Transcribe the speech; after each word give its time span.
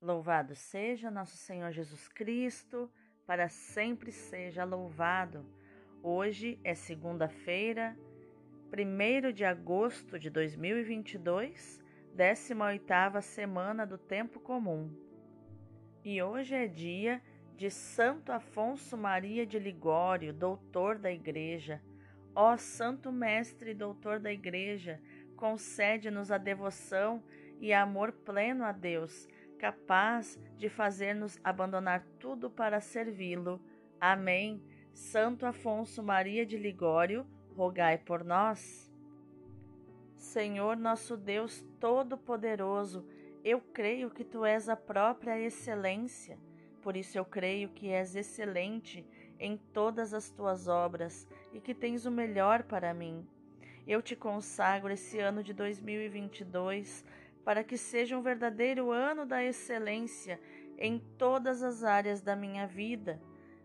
Louvado 0.00 0.54
seja 0.54 1.10
nosso 1.10 1.36
Senhor 1.36 1.72
Jesus 1.72 2.06
Cristo, 2.06 2.88
para 3.26 3.48
sempre 3.48 4.12
seja 4.12 4.62
louvado. 4.62 5.44
Hoje 6.00 6.56
é 6.62 6.72
segunda-feira, 6.72 7.96
1 8.72 9.32
de 9.32 9.44
agosto 9.44 10.16
de 10.16 10.30
2022, 10.30 11.82
18ª 12.16 13.20
semana 13.20 13.84
do 13.84 13.98
tempo 13.98 14.38
comum. 14.38 14.88
E 16.04 16.22
hoje 16.22 16.54
é 16.54 16.68
dia 16.68 17.20
de 17.56 17.68
Santo 17.68 18.30
Afonso 18.30 18.96
Maria 18.96 19.44
de 19.44 19.58
Ligório, 19.58 20.32
doutor 20.32 20.96
da 20.96 21.10
Igreja. 21.10 21.82
Ó 22.36 22.56
Santo 22.56 23.10
Mestre 23.10 23.72
e 23.72 23.74
doutor 23.74 24.20
da 24.20 24.32
Igreja, 24.32 25.02
concede-nos 25.34 26.30
a 26.30 26.38
devoção 26.38 27.20
e 27.60 27.72
amor 27.72 28.12
pleno 28.12 28.64
a 28.64 28.70
Deus 28.70 29.26
capaz 29.58 30.38
de 30.56 30.68
fazer-nos 30.68 31.38
abandonar 31.42 32.04
tudo 32.18 32.48
para 32.48 32.80
servi-lo. 32.80 33.60
Amém. 34.00 34.62
Santo 34.94 35.44
Afonso 35.44 36.02
Maria 36.02 36.46
de 36.46 36.56
Ligório, 36.56 37.26
rogai 37.54 37.98
por 37.98 38.24
nós. 38.24 38.90
Senhor 40.16 40.76
nosso 40.76 41.16
Deus 41.16 41.64
Todo-Poderoso, 41.78 43.06
eu 43.44 43.60
creio 43.60 44.10
que 44.10 44.24
tu 44.24 44.44
és 44.44 44.68
a 44.68 44.76
própria 44.76 45.40
excelência, 45.40 46.38
por 46.82 46.96
isso 46.96 47.16
eu 47.16 47.24
creio 47.24 47.68
que 47.68 47.88
és 47.88 48.16
excelente 48.16 49.06
em 49.38 49.56
todas 49.72 50.12
as 50.12 50.30
tuas 50.30 50.66
obras 50.66 51.28
e 51.52 51.60
que 51.60 51.74
tens 51.74 52.04
o 52.04 52.10
melhor 52.10 52.64
para 52.64 52.92
mim. 52.92 53.26
Eu 53.86 54.02
te 54.02 54.14
consagro 54.14 54.92
esse 54.92 55.18
ano 55.18 55.42
de 55.42 55.54
2022 55.54 57.04
para 57.48 57.64
que 57.64 57.78
seja 57.78 58.14
um 58.14 58.20
verdadeiro 58.20 58.90
ano 58.90 59.24
da 59.24 59.42
excelência 59.42 60.38
em 60.76 60.98
todas 60.98 61.62
as 61.62 61.82
áreas 61.82 62.20
da 62.20 62.36
minha 62.36 62.66
vida, 62.66 63.18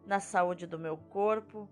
na 0.08 0.21
saúde 0.21 0.66
do 0.66 0.80
meu 0.80 0.95
corpo, 0.95 1.67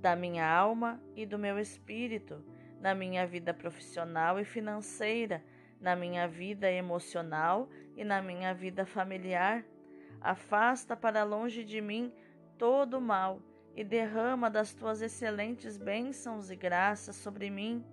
da 0.00 0.14
minha 0.14 0.48
alma 0.48 1.02
e 1.16 1.26
do 1.26 1.36
meu 1.36 1.58
espírito, 1.58 2.40
na 2.80 2.94
minha 2.94 3.26
vida 3.26 3.52
profissional 3.52 4.38
e 4.38 4.44
financeira, 4.44 5.42
na 5.80 5.96
minha 5.96 6.28
vida 6.28 6.70
emocional 6.70 7.68
e 7.96 8.04
na 8.04 8.22
minha 8.22 8.54
vida 8.54 8.86
familiar. 8.86 9.64
Afasta 10.20 10.96
para 10.96 11.24
longe 11.24 11.64
de 11.64 11.80
mim 11.80 12.12
todo 12.56 12.98
o 12.98 13.00
mal 13.00 13.42
e 13.74 13.82
derrama 13.82 14.48
das 14.48 14.72
tuas 14.72 15.02
excelentes 15.02 15.76
bênçãos 15.76 16.48
e 16.48 16.54
graças 16.54 17.16
sobre 17.16 17.50
mim. 17.50 17.84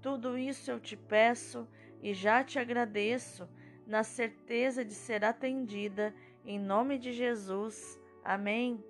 Tudo 0.00 0.38
isso 0.38 0.70
eu 0.70 0.80
te 0.80 0.96
peço 0.96 1.68
e 2.04 2.12
já 2.12 2.44
te 2.44 2.58
agradeço, 2.58 3.48
na 3.86 4.02
certeza 4.04 4.84
de 4.84 4.92
ser 4.92 5.24
atendida, 5.24 6.14
em 6.44 6.58
nome 6.58 6.98
de 6.98 7.14
Jesus. 7.14 7.98
Amém. 8.22 8.84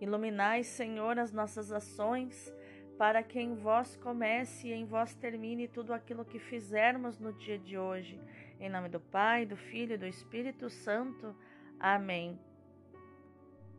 Iluminai, 0.00 0.64
Senhor, 0.64 1.18
as 1.18 1.32
nossas 1.32 1.70
ações, 1.70 2.50
para 2.96 3.22
que 3.22 3.38
em 3.38 3.54
vós 3.54 3.94
comece 3.96 4.68
e 4.68 4.72
em 4.72 4.86
vós 4.86 5.14
termine 5.14 5.68
tudo 5.68 5.92
aquilo 5.92 6.24
que 6.24 6.38
fizermos 6.38 7.18
no 7.18 7.30
dia 7.34 7.58
de 7.58 7.76
hoje. 7.76 8.18
Em 8.58 8.70
nome 8.70 8.88
do 8.88 8.98
Pai, 8.98 9.44
do 9.44 9.56
Filho 9.56 9.92
e 9.92 9.98
do 9.98 10.06
Espírito 10.06 10.70
Santo. 10.70 11.36
Amém. 11.78 12.40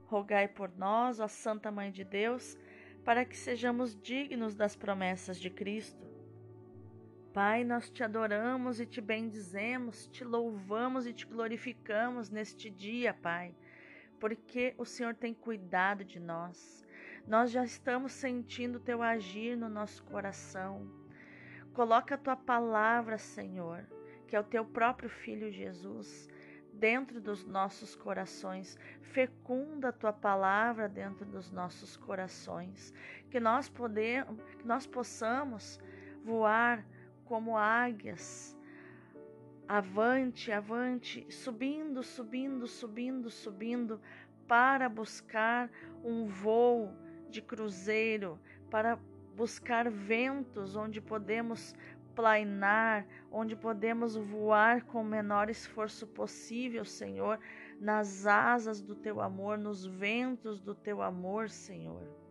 Rogai 0.06 0.48
por 0.48 0.70
nós, 0.78 1.20
ó 1.20 1.28
Santa 1.28 1.72
Mãe 1.72 1.92
de 1.92 2.04
Deus, 2.04 2.60
para 3.04 3.26
que 3.26 3.36
sejamos 3.36 4.00
dignos 4.00 4.54
das 4.54 4.76
promessas 4.76 5.40
de 5.40 5.50
Cristo. 5.50 6.13
Pai, 7.34 7.64
nós 7.64 7.90
te 7.90 8.04
adoramos 8.04 8.80
e 8.80 8.86
te 8.86 9.02
bendizemos, 9.02 10.06
te 10.06 10.24
louvamos 10.24 11.08
e 11.08 11.14
te 11.14 11.26
glorificamos 11.26 12.30
neste 12.30 12.70
dia, 12.70 13.12
Pai, 13.12 13.56
porque 14.20 14.76
o 14.78 14.86
Senhor 14.86 15.16
tem 15.16 15.34
cuidado 15.34 16.06
de 16.06 16.20
nós. 16.20 16.86
Nós 17.28 17.50
já 17.50 17.64
estamos 17.64 18.12
sentindo 18.12 18.76
o 18.76 18.80
teu 18.80 19.02
agir 19.02 19.58
no 19.58 19.68
nosso 19.68 20.04
coração. 20.04 20.88
Coloca 21.74 22.14
a 22.14 22.20
tua 22.20 22.36
palavra, 22.36 23.18
Senhor, 23.18 23.84
que 24.28 24.36
é 24.36 24.40
o 24.40 24.44
teu 24.44 24.64
próprio 24.64 25.10
filho 25.10 25.52
Jesus, 25.52 26.30
dentro 26.72 27.20
dos 27.20 27.44
nossos 27.44 27.96
corações. 27.96 28.78
Fecunda 29.02 29.90
a 29.90 29.92
tua 29.92 30.14
palavra 30.14 30.88
dentro 30.88 31.26
dos 31.26 31.50
nossos 31.50 31.98
corações, 31.98 32.94
que 33.32 33.40
nós 33.40 33.70
podemos, 33.70 34.40
que 34.60 34.68
nós 34.68 34.86
possamos 34.86 35.80
voar 36.24 36.86
como 37.26 37.58
águias, 37.58 38.58
avante, 39.68 40.52
avante, 40.52 41.26
subindo, 41.30 42.04
subindo, 42.04 42.68
subindo, 42.68 43.30
subindo, 43.30 44.02
para 44.48 44.90
buscar 44.90 45.70
um 46.04 46.26
voo 46.26 46.92
de 47.30 47.42
cruzeiro, 47.42 48.40
para 48.70 49.00
buscar 49.36 49.90
ventos 49.90 50.76
onde 50.76 51.02
podemos 51.02 51.74
plainar, 52.14 53.08
onde 53.32 53.56
podemos 53.56 54.16
voar 54.16 54.84
com 54.84 55.02
o 55.02 55.06
menor 55.06 55.50
esforço 55.50 56.06
possível, 56.06 56.86
Senhor, 56.86 57.40
nas 57.80 58.26
asas 58.26 58.82
do 58.82 58.96
teu 58.96 59.20
amor, 59.20 59.58
nos 59.58 59.86
ventos 59.86 60.62
do 60.62 60.76
teu 60.76 61.02
amor, 61.02 61.50
Senhor. 61.50 62.23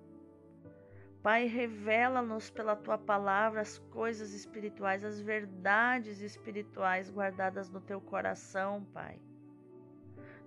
Pai, 1.22 1.46
revela-nos 1.46 2.50
pela 2.50 2.74
tua 2.74 2.98
palavra 2.98 3.60
as 3.60 3.78
coisas 3.78 4.34
espirituais, 4.34 5.04
as 5.04 5.20
verdades 5.20 6.20
espirituais 6.20 7.08
guardadas 7.08 7.70
no 7.70 7.80
teu 7.80 8.00
coração, 8.00 8.84
Pai. 8.92 9.20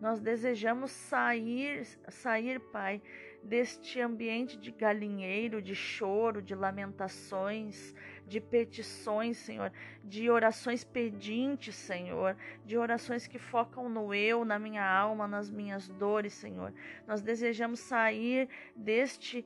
Nós 0.01 0.19
desejamos 0.19 0.91
sair, 0.91 1.87
sair, 2.09 2.59
Pai, 2.59 3.01
deste 3.41 4.01
ambiente 4.01 4.57
de 4.57 4.69
galinheiro, 4.69 5.61
de 5.61 5.73
choro, 5.73 6.41
de 6.41 6.53
lamentações, 6.53 7.95
de 8.27 8.39
petições, 8.39 9.37
Senhor, 9.37 9.71
de 10.03 10.29
orações 10.29 10.83
pedintes, 10.83 11.75
Senhor, 11.75 12.35
de 12.65 12.77
orações 12.77 13.27
que 13.27 13.37
focam 13.37 13.87
no 13.87 14.13
eu, 14.13 14.43
na 14.43 14.57
minha 14.57 14.85
alma, 14.85 15.27
nas 15.27 15.49
minhas 15.49 15.87
dores, 15.87 16.33
Senhor. 16.33 16.73
Nós 17.07 17.21
desejamos 17.21 17.79
sair 17.79 18.49
deste, 18.75 19.45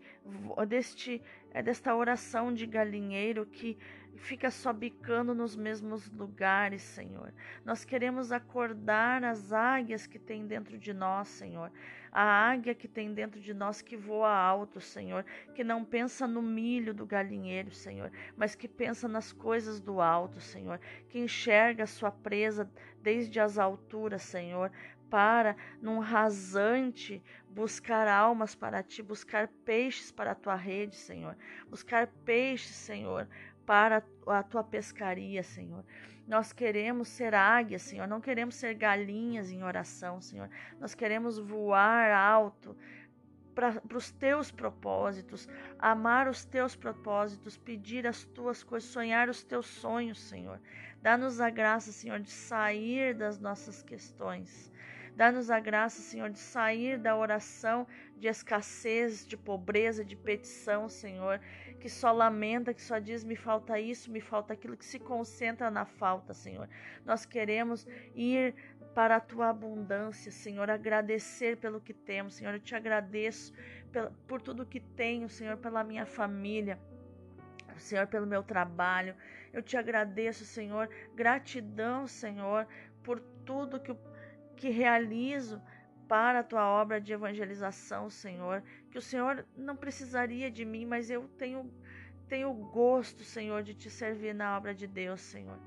deste, 0.68 1.22
é, 1.52 1.62
desta 1.62 1.96
oração 1.96 2.54
de 2.54 2.66
galinheiro 2.66 3.46
que 3.46 3.78
fica 4.18 4.52
só 4.52 4.72
bicando 4.74 5.34
nos 5.34 5.56
mesmos 5.56 6.10
lugares, 6.10 6.82
Senhor. 6.82 7.34
Nós 7.66 7.86
queremos 7.86 8.32
acordar 8.32 9.24
as 9.24 9.52
águias 9.52 10.06
que 10.06 10.20
tem 10.20 10.46
dentro 10.46 10.78
de 10.78 10.94
nós, 10.94 11.28
Senhor. 11.28 11.72
A 12.12 12.24
águia 12.50 12.74
que 12.74 12.88
tem 12.88 13.14
dentro 13.14 13.40
de 13.40 13.54
nós 13.54 13.82
que 13.82 13.96
voa 13.96 14.34
alto, 14.34 14.82
Senhor, 14.82 15.24
que 15.54 15.64
não 15.64 15.86
pensa 15.86 16.28
no 16.28 16.42
milho 16.42 16.94
do 16.94 17.06
galinheiro, 17.06 17.72
Senhor, 17.72 18.12
mas 18.36 18.56
que 18.56 18.68
pensa 18.68 19.08
nas 19.08 19.32
coisas 19.32 19.80
do 19.80 20.02
alto, 20.02 20.42
Senhor, 20.42 20.80
que 21.08 21.20
enxerga 21.20 21.84
a 21.84 21.88
sua 21.88 22.12
presa 22.12 22.70
desde 23.02 23.40
as 23.40 23.58
alturas, 23.60 24.24
Senhor, 24.24 24.72
para, 25.10 25.56
num 25.82 26.00
rasante, 26.00 27.22
buscar 27.50 28.08
almas 28.08 28.56
para 28.56 28.84
ti, 28.84 29.02
buscar 29.02 29.48
peixes 29.66 30.12
para 30.12 30.32
a 30.32 30.36
tua 30.36 30.56
rede, 30.56 30.96
Senhor. 30.96 31.36
Buscar 31.68 32.08
peixes, 32.24 32.76
Senhor, 32.76 33.28
para 33.70 34.04
a 34.26 34.42
tua 34.42 34.64
pescaria, 34.64 35.44
Senhor. 35.44 35.86
Nós 36.28 36.52
queremos 36.52 37.08
ser 37.08 37.36
águias, 37.36 37.84
Senhor, 37.84 38.08
não 38.08 38.20
queremos 38.20 38.56
ser 38.56 38.74
galinhas 38.74 39.52
em 39.52 39.64
oração, 39.64 40.20
Senhor. 40.20 40.50
Nós 40.80 40.96
queremos 40.96 41.38
voar 41.38 42.10
alto 42.12 42.76
para 43.54 43.80
os 43.96 44.10
teus 44.10 44.50
propósitos, 44.50 45.48
amar 45.78 46.28
os 46.28 46.44
teus 46.44 46.76
propósitos, 46.76 47.58
pedir 47.58 48.08
as 48.08 48.26
tuas 48.26 48.64
coisas, 48.64 48.90
sonhar 48.90 49.30
os 49.30 49.44
teus 49.44 49.68
sonhos, 49.68 50.20
Senhor. 50.20 50.60
Dá-nos 51.00 51.40
a 51.40 51.52
graça, 51.52 51.92
Senhor, 51.92 52.20
de 52.20 52.32
sair 52.32 53.14
das 53.14 53.40
nossas 53.40 53.84
questões 53.84 54.72
Dá-nos 55.20 55.52
a 55.52 55.60
graça, 55.60 56.02
Senhor, 56.02 56.30
de 56.30 56.40
sair 56.40 56.98
da 56.98 57.14
oração 57.14 57.86
de 58.16 58.30
escassez, 58.30 59.28
de 59.28 59.36
pobreza, 59.36 60.02
de 60.02 60.16
petição, 60.16 60.88
Senhor, 60.88 61.42
que 61.80 61.90
só 61.90 62.12
lamenta, 62.12 62.74
que 62.74 62.82
só 62.82 63.00
diz: 63.00 63.24
me 63.24 63.36
falta 63.36 63.80
isso, 63.80 64.12
me 64.12 64.22
falta 64.22 64.54
aquilo, 64.54 64.78
que 64.78 64.86
se 64.86 65.00
concentra 65.00 65.72
na 65.72 65.86
falta, 65.86 66.34
Senhor. 66.34 66.70
Nós 67.06 67.26
queremos 67.26 67.88
ir 68.14 68.54
para 68.94 69.16
a 69.18 69.20
tua 69.20 69.50
abundância, 69.50 70.32
Senhor, 70.32 70.70
agradecer 70.70 71.58
pelo 71.58 71.80
que 71.80 71.94
temos, 71.94 72.36
Senhor. 72.36 72.54
Eu 72.54 72.60
te 72.60 72.76
agradeço 72.76 73.54
por 74.28 74.42
tudo 74.42 74.66
que 74.66 74.80
tenho, 74.80 75.30
Senhor, 75.30 75.58
pela 75.58 75.84
minha 75.84 76.06
família. 76.06 76.80
Senhor, 77.78 78.08
pelo 78.08 78.28
meu 78.28 78.44
trabalho. 78.44 79.16
Eu 79.54 79.64
te 79.64 79.78
agradeço, 79.78 80.44
Senhor. 80.44 80.90
Gratidão, 81.16 82.06
Senhor, 82.08 82.68
por 83.02 83.20
tudo 83.46 83.80
que 83.80 83.96
que 84.60 84.70
realizo 84.70 85.62
para 86.10 86.40
a 86.40 86.44
tua 86.44 86.68
obra 86.68 87.00
de 87.00 87.14
evangelização, 87.14 88.10
Senhor, 88.10 88.64
que 88.90 88.98
o 88.98 89.02
Senhor 89.02 89.46
não 89.56 89.76
precisaria 89.76 90.50
de 90.50 90.66
mim, 90.66 90.84
mas 90.84 91.10
eu 91.10 91.30
tenho 91.38 91.72
tenho 92.28 92.54
gosto, 92.54 93.24
Senhor, 93.24 93.64
de 93.64 93.74
te 93.74 93.90
servir 93.90 94.36
na 94.36 94.56
obra 94.56 94.74
de 94.74 94.86
Deus, 94.86 95.20
Senhor. 95.20 95.58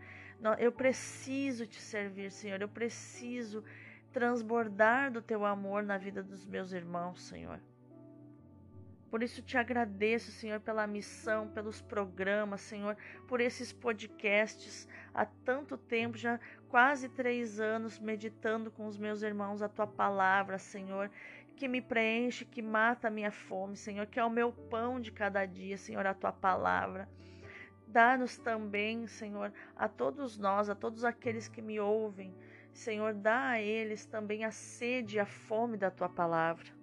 Eu 0.59 0.71
preciso 0.71 1.67
te 1.67 1.81
servir, 1.81 2.31
Senhor. 2.31 2.61
Eu 2.61 2.69
preciso 2.69 3.65
transbordar 4.13 5.11
do 5.11 5.21
teu 5.21 5.45
amor 5.45 5.83
na 5.83 5.99
vida 5.99 6.23
dos 6.23 6.45
meus 6.47 6.73
irmãos, 6.73 7.21
Senhor. 7.23 7.59
Por 9.13 9.23
isso 9.23 9.43
te 9.43 9.59
agradeço, 9.59 10.31
Senhor, 10.31 10.59
pela 10.59 10.87
missão, 10.87 11.47
pelos 11.47 11.83
programas, 11.83 12.63
Senhor, 12.63 12.97
por 13.29 13.43
esses 13.43 13.71
podcasts. 13.71 14.89
Há 15.13 15.27
tanto 15.27 15.77
tempo, 15.77 16.17
já 16.17 16.41
quase 16.71 17.11
três 17.11 17.61
anos, 17.61 17.99
meditando 17.99 18.71
com 18.71 18.87
os 18.87 18.97
meus 18.97 19.23
irmãos 19.23 19.61
a 19.61 19.69
tua 19.69 19.87
palavra, 19.87 20.57
Senhor, 20.57 21.11
que 21.55 21.69
me 21.69 21.83
preenche, 21.83 22.47
que 22.47 22.63
mata 22.63 23.09
a 23.09 23.11
minha 23.11 23.31
fome, 23.31 23.77
Senhor, 23.77 24.07
que 24.07 24.19
é 24.19 24.25
o 24.25 24.31
meu 24.31 24.51
pão 24.51 24.99
de 24.99 25.13
cada 25.13 25.45
dia, 25.45 25.77
Senhor, 25.77 26.07
a 26.07 26.15
tua 26.15 26.33
palavra. 26.33 27.07
Dá-nos 27.87 28.39
também, 28.39 29.07
Senhor, 29.07 29.53
a 29.77 29.91
todos 29.91 30.39
nós, 30.39 30.71
a 30.71 30.75
todos 30.75 31.05
aqueles 31.05 31.49
que 31.49 31.61
me 31.61 31.79
ouvem, 31.79 32.35
Senhor, 32.73 33.13
dá 33.13 33.51
a 33.51 33.61
eles 33.61 34.07
também 34.07 34.47
a 34.47 34.51
sede 34.51 35.17
e 35.17 35.21
a 35.21 35.27
fome 35.27 35.77
da 35.77 35.91
tua 35.91 36.09
palavra 36.09 36.81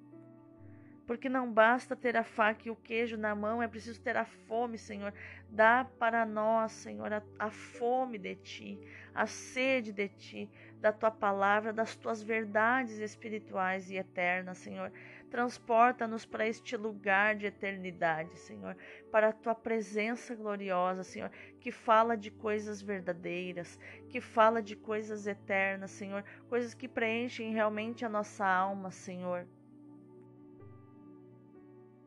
porque 1.10 1.28
não 1.28 1.52
basta 1.52 1.96
ter 1.96 2.16
a 2.16 2.24
faca 2.24 2.68
e 2.68 2.70
o 2.70 2.76
queijo 2.76 3.18
na 3.18 3.34
mão, 3.34 3.64
é 3.64 3.68
preciso 3.68 4.00
ter 4.00 4.16
a 4.16 4.26
fome, 4.26 4.78
Senhor. 4.78 5.12
Dá 5.50 5.84
para 5.98 6.24
nós, 6.24 6.72
Senhor, 6.72 7.12
a, 7.12 7.24
a, 7.40 7.50
fome 7.50 8.20
de 8.20 8.36
Ti, 8.36 8.80
a 9.12 9.26
sede 9.26 9.92
de 9.92 10.08
Ti, 10.08 10.48
da 10.80 10.94
Tua 10.94 11.10
palavra, 11.10 11.74
das 11.74 11.96
Tuas 11.96 12.22
verdades 12.22 13.00
espirituais 13.00 13.90
e 13.90 13.96
eternas, 13.96 14.60
Senhor. 14.60 14.92
Transporta-nos 15.32 16.28
para 16.28 16.48
este 16.48 16.78
lugar 16.78 17.36
de 17.36 17.48
eternidade, 17.48 18.38
Senhor, 18.38 18.78
para 19.12 19.30
a 19.30 19.34
Tua 19.34 19.56
presença 19.56 20.36
gloriosa, 20.36 21.04
Senhor, 21.04 21.32
que 21.60 21.72
fala 21.72 22.16
de 22.16 22.30
coisas 22.30 22.84
verdadeiras, 22.84 23.80
que 24.10 24.22
fala 24.22 24.62
de 24.62 24.76
coisas 24.76 25.26
eternas, 25.26 25.90
Senhor, 25.90 26.24
coisas 26.48 26.76
que 26.76 26.88
preenchem 26.88 27.52
realmente 27.52 28.06
a 28.06 28.10
nossa 28.10 28.46
alma, 28.46 28.92
Senhor. 28.92 29.48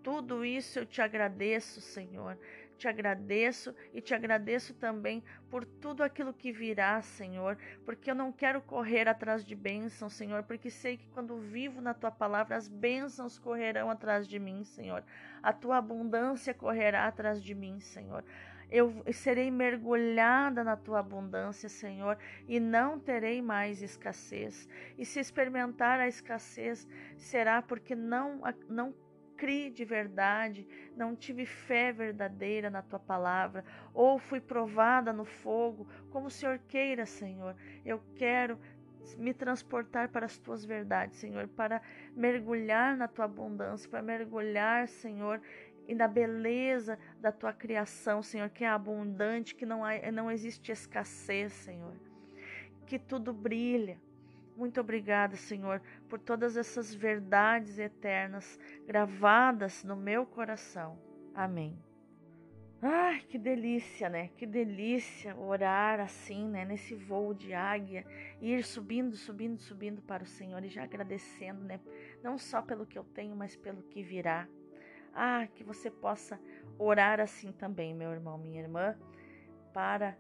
Tudo 0.02 0.44
isso 0.44 0.78
eu 0.78 0.86
te 0.86 1.00
agradeço, 1.00 1.80
Senhor. 1.80 2.36
Te 2.76 2.88
agradeço 2.88 3.72
e 3.94 4.00
te 4.00 4.12
agradeço 4.12 4.74
também 4.74 5.22
por 5.48 5.64
tudo 5.64 6.02
aquilo 6.02 6.34
que 6.34 6.50
virá, 6.50 7.00
Senhor, 7.00 7.56
porque 7.84 8.10
eu 8.10 8.14
não 8.14 8.32
quero 8.32 8.60
correr 8.60 9.06
atrás 9.08 9.44
de 9.44 9.54
bênçãos, 9.54 10.14
Senhor, 10.14 10.42
porque 10.42 10.68
sei 10.68 10.96
que 10.96 11.06
quando 11.10 11.36
vivo 11.36 11.80
na 11.80 11.94
tua 11.94 12.10
palavra, 12.10 12.56
as 12.56 12.66
bênçãos 12.66 13.38
correrão 13.38 13.88
atrás 13.88 14.26
de 14.26 14.36
mim, 14.40 14.64
Senhor. 14.64 15.04
A 15.40 15.52
tua 15.52 15.76
abundância 15.76 16.52
correrá 16.52 17.06
atrás 17.06 17.40
de 17.40 17.54
mim, 17.54 17.78
Senhor. 17.78 18.24
Eu 18.68 19.04
serei 19.12 19.50
mergulhada 19.50 20.64
na 20.64 20.76
tua 20.76 21.00
abundância, 21.00 21.68
Senhor, 21.68 22.18
e 22.48 22.58
não 22.58 22.98
terei 22.98 23.42
mais 23.42 23.82
escassez. 23.82 24.66
E 24.98 25.04
se 25.04 25.20
experimentar 25.20 26.00
a 26.00 26.08
escassez, 26.08 26.88
será 27.16 27.60
porque 27.60 27.94
não, 27.94 28.40
não 28.68 28.94
criei 29.42 29.70
de 29.70 29.84
verdade, 29.84 30.64
não 30.96 31.16
tive 31.16 31.44
fé 31.44 31.90
verdadeira 31.90 32.70
na 32.70 32.80
tua 32.80 33.00
palavra, 33.00 33.64
ou 33.92 34.16
fui 34.16 34.40
provada 34.40 35.12
no 35.12 35.24
fogo, 35.24 35.88
como 36.10 36.28
o 36.28 36.30
Senhor 36.30 36.60
queira, 36.68 37.04
Senhor. 37.04 37.56
Eu 37.84 38.00
quero 38.14 38.56
me 39.18 39.34
transportar 39.34 40.10
para 40.10 40.26
as 40.26 40.38
tuas 40.38 40.64
verdades, 40.64 41.18
Senhor, 41.18 41.48
para 41.48 41.82
mergulhar 42.14 42.96
na 42.96 43.08
tua 43.08 43.24
abundância, 43.24 43.90
para 43.90 44.00
mergulhar, 44.00 44.86
Senhor, 44.86 45.42
e 45.88 45.92
na 45.92 46.06
beleza 46.06 46.96
da 47.20 47.32
tua 47.32 47.52
criação, 47.52 48.22
Senhor, 48.22 48.48
que 48.48 48.62
é 48.62 48.68
abundante, 48.68 49.56
que 49.56 49.66
não, 49.66 49.84
há, 49.84 50.12
não 50.12 50.30
existe 50.30 50.70
escassez, 50.70 51.52
Senhor. 51.52 51.96
Que 52.86 52.96
tudo 52.96 53.32
brilha, 53.32 53.98
muito 54.62 54.80
obrigada, 54.80 55.34
Senhor, 55.34 55.82
por 56.08 56.20
todas 56.20 56.56
essas 56.56 56.94
verdades 56.94 57.80
eternas 57.80 58.60
gravadas 58.86 59.82
no 59.82 59.96
meu 59.96 60.24
coração. 60.24 60.96
Amém. 61.34 61.76
Ai, 62.80 63.22
que 63.28 63.38
delícia, 63.38 64.08
né? 64.08 64.28
Que 64.36 64.46
delícia 64.46 65.36
orar 65.36 65.98
assim, 65.98 66.48
né? 66.48 66.64
Nesse 66.64 66.94
voo 66.94 67.34
de 67.34 67.52
águia, 67.52 68.06
ir 68.40 68.62
subindo, 68.62 69.16
subindo, 69.16 69.58
subindo 69.58 70.00
para 70.00 70.22
o 70.22 70.26
Senhor 70.26 70.64
e 70.64 70.68
já 70.68 70.84
agradecendo, 70.84 71.64
né? 71.64 71.80
Não 72.22 72.38
só 72.38 72.62
pelo 72.62 72.86
que 72.86 72.96
eu 72.96 73.02
tenho, 73.02 73.34
mas 73.34 73.56
pelo 73.56 73.82
que 73.82 74.00
virá. 74.00 74.46
Ah, 75.12 75.48
que 75.52 75.64
você 75.64 75.90
possa 75.90 76.38
orar 76.78 77.18
assim 77.18 77.50
também, 77.50 77.92
meu 77.92 78.12
irmão, 78.12 78.38
minha 78.38 78.62
irmã, 78.62 78.96
para 79.74 80.16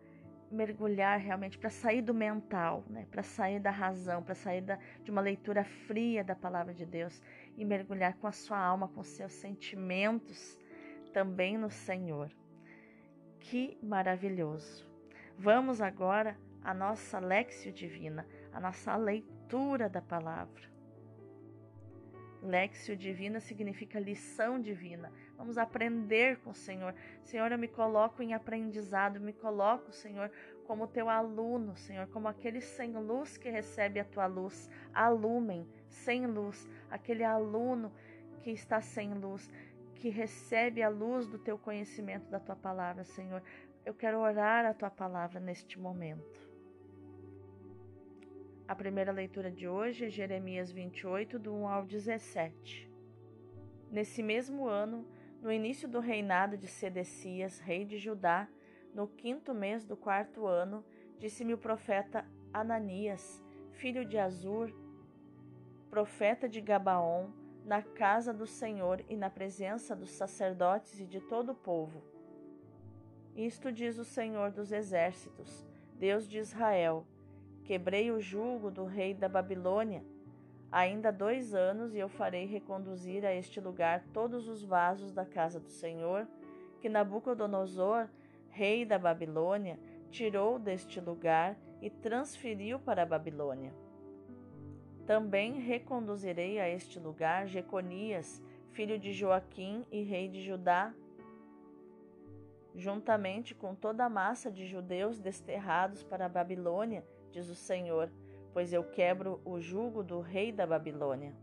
mergulhar 0.52 1.18
realmente, 1.18 1.58
para 1.58 1.70
sair 1.70 2.02
do 2.02 2.14
mental, 2.14 2.84
né? 2.88 3.06
para 3.10 3.22
sair 3.22 3.58
da 3.58 3.70
razão, 3.70 4.22
para 4.22 4.34
sair 4.34 4.60
da, 4.60 4.78
de 5.02 5.10
uma 5.10 5.20
leitura 5.20 5.64
fria 5.64 6.22
da 6.22 6.34
palavra 6.34 6.74
de 6.74 6.84
Deus 6.84 7.20
e 7.56 7.64
mergulhar 7.64 8.14
com 8.18 8.26
a 8.26 8.32
sua 8.32 8.58
alma, 8.58 8.88
com 8.88 9.02
seus 9.02 9.32
sentimentos 9.32 10.58
também 11.12 11.58
no 11.58 11.70
Senhor. 11.70 12.30
Que 13.40 13.78
maravilhoso! 13.82 14.88
Vamos 15.38 15.80
agora 15.80 16.36
à 16.62 16.72
nossa 16.72 17.18
Lexio 17.18 17.72
Divina, 17.72 18.26
a 18.52 18.60
nossa 18.60 18.94
leitura 18.96 19.88
da 19.88 20.00
palavra. 20.00 20.70
Lexio 22.42 22.96
Divina 22.96 23.38
significa 23.40 24.00
lição 24.00 24.60
divina, 24.60 25.12
Vamos 25.42 25.58
aprender 25.58 26.38
com 26.38 26.50
o 26.50 26.54
Senhor. 26.54 26.94
Senhor, 27.24 27.50
eu 27.50 27.58
me 27.58 27.66
coloco 27.66 28.22
em 28.22 28.32
aprendizado, 28.32 29.18
me 29.18 29.32
coloco, 29.32 29.90
Senhor, 29.90 30.30
como 30.68 30.86
teu 30.86 31.08
aluno, 31.08 31.76
Senhor, 31.76 32.06
como 32.06 32.28
aquele 32.28 32.60
sem 32.60 32.92
luz 32.92 33.36
que 33.36 33.50
recebe 33.50 33.98
a 33.98 34.04
tua 34.04 34.26
luz. 34.26 34.70
Alumem, 34.94 35.66
sem 35.88 36.28
luz, 36.28 36.68
aquele 36.88 37.24
aluno 37.24 37.92
que 38.40 38.52
está 38.52 38.80
sem 38.80 39.14
luz, 39.14 39.50
que 39.96 40.08
recebe 40.10 40.80
a 40.80 40.88
luz 40.88 41.26
do 41.26 41.40
teu 41.40 41.58
conhecimento 41.58 42.30
da 42.30 42.38
tua 42.38 42.54
palavra, 42.54 43.02
Senhor. 43.02 43.42
Eu 43.84 43.94
quero 43.94 44.20
orar 44.20 44.64
a 44.64 44.72
tua 44.72 44.90
palavra 44.90 45.40
neste 45.40 45.76
momento. 45.76 46.48
A 48.68 48.76
primeira 48.76 49.10
leitura 49.10 49.50
de 49.50 49.66
hoje 49.66 50.04
é 50.04 50.08
Jeremias 50.08 50.70
28, 50.70 51.36
do 51.36 51.52
1 51.52 51.66
ao 51.66 51.84
17. 51.84 52.88
Nesse 53.90 54.22
mesmo 54.22 54.68
ano, 54.68 55.04
no 55.42 55.50
início 55.50 55.88
do 55.88 55.98
reinado 55.98 56.56
de 56.56 56.68
Sedecias, 56.68 57.58
rei 57.58 57.84
de 57.84 57.98
Judá, 57.98 58.48
no 58.94 59.08
quinto 59.08 59.52
mês 59.52 59.84
do 59.84 59.96
quarto 59.96 60.46
ano, 60.46 60.84
disse-me 61.18 61.52
o 61.52 61.58
profeta 61.58 62.24
Ananias, 62.54 63.42
filho 63.72 64.04
de 64.04 64.16
Azur, 64.16 64.72
profeta 65.90 66.48
de 66.48 66.60
Gabaon, 66.60 67.32
na 67.64 67.82
casa 67.82 68.32
do 68.32 68.46
Senhor 68.46 69.04
e 69.08 69.16
na 69.16 69.28
presença 69.28 69.96
dos 69.96 70.12
sacerdotes 70.12 71.00
e 71.00 71.06
de 71.06 71.20
todo 71.20 71.50
o 71.50 71.56
povo. 71.56 72.04
Isto 73.34 73.72
diz 73.72 73.98
o 73.98 74.04
Senhor 74.04 74.52
dos 74.52 74.70
exércitos, 74.70 75.66
Deus 75.94 76.28
de 76.28 76.38
Israel: 76.38 77.04
Quebrei 77.64 78.12
o 78.12 78.20
jugo 78.20 78.70
do 78.70 78.84
rei 78.84 79.12
da 79.12 79.28
Babilônia 79.28 80.04
Ainda 80.72 81.12
dois 81.12 81.54
anos 81.54 81.94
e 81.94 81.98
eu 81.98 82.08
farei 82.08 82.46
reconduzir 82.46 83.26
a 83.26 83.34
este 83.34 83.60
lugar 83.60 84.02
todos 84.10 84.48
os 84.48 84.64
vasos 84.64 85.12
da 85.12 85.22
casa 85.22 85.60
do 85.60 85.68
Senhor, 85.68 86.26
que 86.80 86.88
Nabucodonosor, 86.88 88.08
rei 88.48 88.86
da 88.86 88.98
Babilônia, 88.98 89.78
tirou 90.10 90.58
deste 90.58 90.98
lugar 90.98 91.58
e 91.82 91.90
transferiu 91.90 92.78
para 92.78 93.02
a 93.02 93.06
Babilônia. 93.06 93.74
Também 95.06 95.60
reconduzirei 95.60 96.58
a 96.58 96.66
este 96.66 96.98
lugar 96.98 97.46
Jeconias, 97.46 98.42
filho 98.70 98.98
de 98.98 99.12
Joaquim 99.12 99.84
e 99.92 100.02
rei 100.02 100.26
de 100.26 100.42
Judá, 100.42 100.94
juntamente 102.74 103.54
com 103.54 103.74
toda 103.74 104.06
a 104.06 104.08
massa 104.08 104.50
de 104.50 104.66
judeus 104.66 105.20
desterrados 105.20 106.02
para 106.02 106.24
a 106.24 106.30
Babilônia, 106.30 107.04
diz 107.30 107.50
o 107.50 107.54
Senhor 107.54 108.10
pois 108.52 108.72
eu 108.72 108.84
quebro 108.84 109.40
o 109.44 109.60
jugo 109.60 110.02
do 110.02 110.20
rei 110.20 110.52
da 110.52 110.66
Babilônia. 110.66 111.34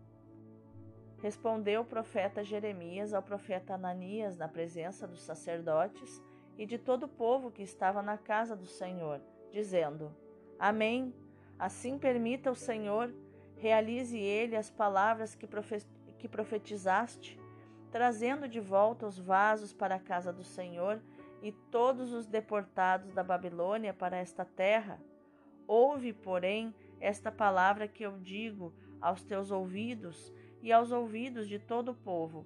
Respondeu 1.21 1.81
o 1.81 1.85
profeta 1.85 2.43
Jeremias 2.43 3.13
ao 3.13 3.21
profeta 3.21 3.73
Ananias 3.73 4.37
na 4.37 4.47
presença 4.47 5.07
dos 5.07 5.21
sacerdotes 5.21 6.21
e 6.57 6.65
de 6.65 6.77
todo 6.77 7.03
o 7.03 7.09
povo 7.09 7.51
que 7.51 7.63
estava 7.63 8.01
na 8.01 8.17
casa 8.17 8.55
do 8.55 8.65
Senhor, 8.65 9.19
dizendo: 9.51 10.15
Amém. 10.57 11.13
Assim 11.57 11.97
permita 11.97 12.49
o 12.49 12.55
Senhor, 12.55 13.13
realize 13.57 14.17
ele 14.17 14.55
as 14.55 14.69
palavras 14.69 15.35
que, 15.35 15.45
que 16.17 16.27
profetizaste, 16.27 17.37
trazendo 17.91 18.47
de 18.47 18.61
volta 18.61 19.05
os 19.05 19.19
vasos 19.19 19.73
para 19.73 19.95
a 19.95 19.99
casa 19.99 20.31
do 20.31 20.43
Senhor 20.43 21.01
e 21.41 21.51
todos 21.51 22.13
os 22.13 22.25
deportados 22.27 23.11
da 23.11 23.23
Babilônia 23.23 23.93
para 23.93 24.15
esta 24.15 24.45
terra. 24.45 25.01
Ouve, 25.67 26.13
porém, 26.13 26.73
esta 27.00 27.32
palavra 27.32 27.88
que 27.88 28.03
eu 28.03 28.18
digo 28.20 28.74
aos 29.01 29.24
teus 29.24 29.51
ouvidos 29.51 30.34
e 30.62 30.72
aos 30.72 30.91
ouvidos 30.91 31.48
de 31.48 31.60
todo 31.60 31.91
o 31.91 31.96
povo. 31.96 32.46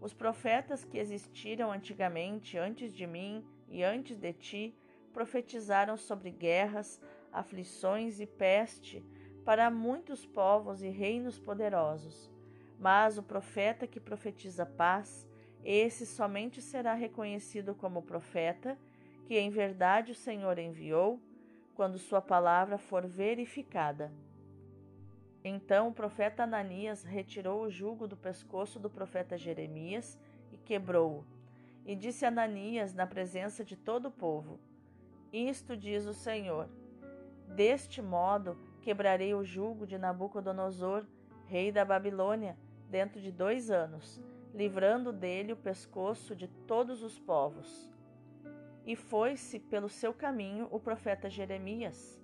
Os 0.00 0.12
profetas 0.12 0.84
que 0.84 0.98
existiram 0.98 1.72
antigamente, 1.72 2.56
antes 2.56 2.94
de 2.94 3.06
mim 3.06 3.44
e 3.68 3.82
antes 3.82 4.16
de 4.16 4.32
ti, 4.32 4.74
profetizaram 5.12 5.96
sobre 5.96 6.30
guerras, 6.30 7.00
aflições 7.32 8.20
e 8.20 8.26
peste 8.26 9.04
para 9.44 9.70
muitos 9.70 10.24
povos 10.26 10.82
e 10.82 10.88
reinos 10.88 11.38
poderosos. 11.38 12.30
Mas 12.78 13.18
o 13.18 13.22
profeta 13.22 13.86
que 13.86 13.98
profetiza 13.98 14.64
paz, 14.64 15.26
esse 15.64 16.06
somente 16.06 16.62
será 16.62 16.94
reconhecido 16.94 17.74
como 17.74 18.02
profeta 18.02 18.78
que 19.26 19.38
em 19.38 19.50
verdade 19.50 20.12
o 20.12 20.14
Senhor 20.14 20.58
enviou, 20.58 21.20
quando 21.78 21.96
sua 21.96 22.20
palavra 22.20 22.76
for 22.76 23.06
verificada. 23.06 24.10
Então 25.44 25.86
o 25.86 25.92
profeta 25.92 26.42
Ananias 26.42 27.04
retirou 27.04 27.62
o 27.62 27.70
jugo 27.70 28.08
do 28.08 28.16
pescoço 28.16 28.80
do 28.80 28.90
profeta 28.90 29.38
Jeremias 29.38 30.18
e 30.50 30.56
quebrou-o. 30.56 31.24
E 31.86 31.94
disse 31.94 32.26
Ananias 32.26 32.92
na 32.92 33.06
presença 33.06 33.64
de 33.64 33.76
todo 33.76 34.06
o 34.06 34.10
povo: 34.10 34.58
Isto 35.32 35.76
diz 35.76 36.04
o 36.04 36.12
Senhor: 36.12 36.68
Deste 37.46 38.02
modo 38.02 38.58
quebrarei 38.82 39.32
o 39.32 39.44
jugo 39.44 39.86
de 39.86 39.96
Nabucodonosor, 39.96 41.06
rei 41.46 41.70
da 41.70 41.84
Babilônia, 41.84 42.58
dentro 42.90 43.20
de 43.20 43.30
dois 43.30 43.70
anos, 43.70 44.20
livrando 44.52 45.12
dele 45.12 45.52
o 45.52 45.56
pescoço 45.56 46.34
de 46.34 46.48
todos 46.48 47.04
os 47.04 47.20
povos. 47.20 47.88
E 48.88 48.96
foi-se 48.96 49.58
pelo 49.58 49.90
seu 49.90 50.14
caminho 50.14 50.66
o 50.70 50.80
profeta 50.80 51.28
Jeremias. 51.28 52.18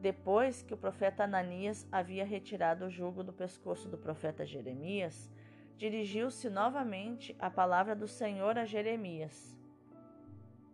Depois 0.00 0.62
que 0.62 0.72
o 0.72 0.76
profeta 0.76 1.24
Ananias 1.24 1.84
havia 1.90 2.24
retirado 2.24 2.84
o 2.84 2.90
jugo 2.90 3.24
do 3.24 3.32
pescoço 3.32 3.88
do 3.88 3.98
profeta 3.98 4.46
Jeremias, 4.46 5.28
dirigiu-se 5.76 6.48
novamente 6.48 7.34
a 7.40 7.50
palavra 7.50 7.96
do 7.96 8.06
Senhor 8.06 8.56
a 8.56 8.64
Jeremias. 8.64 9.58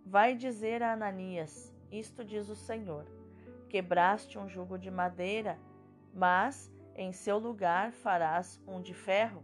Vai 0.04 0.36
dizer 0.36 0.82
a 0.82 0.92
Ananias: 0.92 1.74
Isto 1.90 2.22
diz 2.22 2.50
o 2.50 2.54
Senhor: 2.54 3.06
Quebraste 3.70 4.38
um 4.38 4.46
jugo 4.46 4.76
de 4.76 4.90
madeira, 4.90 5.58
mas 6.12 6.70
em 6.94 7.10
seu 7.10 7.38
lugar 7.38 7.90
farás 7.92 8.62
um 8.68 8.82
de 8.82 8.92
ferro. 8.92 9.42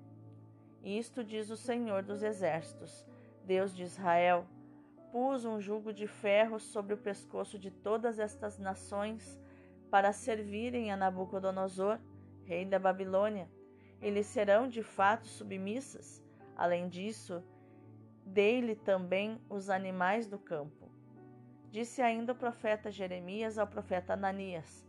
Isto 0.85 1.25
diz 1.25 1.49
o 1.49 1.57
Senhor 1.57 2.03
dos 2.03 2.23
Exércitos, 2.23 3.07
Deus 3.43 3.75
de 3.75 3.85
Israel: 3.85 4.47
Pus 5.11 5.45
um 5.45 5.61
jugo 5.61 5.93
de 5.93 6.07
ferro 6.07 6.61
sobre 6.61 6.93
o 6.93 6.99
pescoço 6.99 7.59
de 7.59 7.71
todas 7.71 8.19
estas 8.19 8.59
nações 8.59 9.41
para 9.91 10.13
servirem 10.13 10.93
a 10.93 10.97
Nabucodonosor, 10.97 11.99
rei 12.45 12.67
da 12.67 12.79
Babilônia. 12.79 13.49
Eles 14.03 14.27
serão 14.27 14.69
de 14.69 14.83
fato 14.83 15.27
submissas. 15.27 16.23
Além 16.55 16.89
disso, 16.89 17.43
dei-lhe 18.25 18.77
também 18.77 19.41
os 19.49 19.71
animais 19.71 20.27
do 20.27 20.39
campo. 20.39 20.91
Disse 21.71 22.03
ainda 22.03 22.33
o 22.33 22.37
profeta 22.37 22.91
Jeremias 22.91 23.59
ao 23.59 23.67
profeta 23.67 24.13
Ananias: 24.13 24.87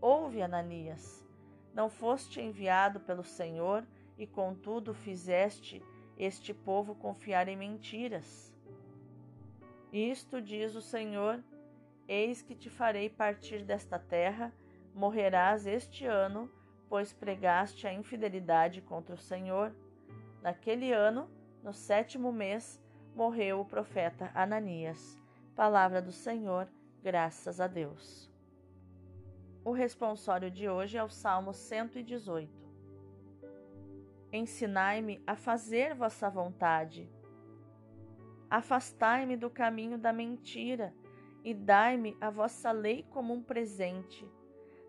Ouve, 0.00 0.42
Ananias, 0.42 1.26
não 1.74 1.88
foste 1.88 2.40
enviado 2.40 3.00
pelo 3.00 3.24
Senhor 3.24 3.86
e 4.18 4.26
contudo 4.26 4.92
fizeste 4.92 5.82
este 6.18 6.52
povo 6.52 6.94
confiar 6.94 7.48
em 7.48 7.56
mentiras. 7.56 8.51
Isto 9.92 10.40
diz 10.40 10.74
o 10.74 10.80
Senhor: 10.80 11.44
Eis 12.08 12.40
que 12.40 12.54
te 12.54 12.70
farei 12.70 13.10
partir 13.10 13.62
desta 13.62 13.98
terra, 13.98 14.50
morrerás 14.94 15.66
este 15.66 16.06
ano, 16.06 16.50
pois 16.88 17.12
pregaste 17.12 17.86
a 17.86 17.92
infidelidade 17.92 18.80
contra 18.80 19.14
o 19.14 19.18
Senhor. 19.18 19.74
Naquele 20.40 20.92
ano, 20.92 21.28
no 21.62 21.74
sétimo 21.74 22.32
mês, 22.32 22.82
morreu 23.14 23.60
o 23.60 23.66
profeta 23.66 24.30
Ananias. 24.34 25.20
Palavra 25.54 26.00
do 26.00 26.10
Senhor, 26.10 26.66
graças 27.02 27.60
a 27.60 27.66
Deus. 27.66 28.32
O 29.62 29.72
responsório 29.72 30.50
de 30.50 30.68
hoje 30.68 30.96
é 30.96 31.04
o 31.04 31.10
Salmo 31.10 31.52
118. 31.52 32.50
Ensinai-me 34.32 35.22
a 35.26 35.36
fazer 35.36 35.94
vossa 35.94 36.30
vontade. 36.30 37.08
Afastai-me 38.52 39.34
do 39.34 39.48
caminho 39.48 39.96
da 39.96 40.12
mentira 40.12 40.94
e 41.42 41.54
dai-me 41.54 42.14
a 42.20 42.28
vossa 42.28 42.70
lei 42.70 43.02
como 43.08 43.32
um 43.32 43.42
presente. 43.42 44.28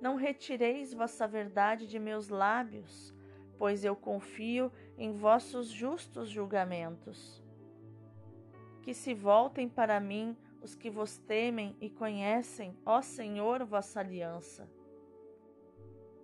Não 0.01 0.17
retireis 0.17 0.93
vossa 0.93 1.25
verdade 1.25 1.88
de 1.88 1.98
meus 1.98 2.27
lábios, 2.27 3.15
pois 3.58 3.86
eu 3.86 3.96
confio 3.96 4.70
em 4.98 5.13
vossos 5.13 5.70
justos 5.70 6.27
julgamentos. 6.27 7.41
Que 8.82 8.93
se 8.93 9.13
voltem 9.13 9.70
para 9.70 9.98
mim 9.98 10.36
os 10.62 10.75
que 10.75 10.89
vos 10.89 11.17
temem 11.17 11.74
e 11.79 11.89
conhecem, 11.89 12.77
ó 12.86 13.01
Senhor, 13.01 13.63
vossa 13.63 14.01
aliança. 14.01 14.70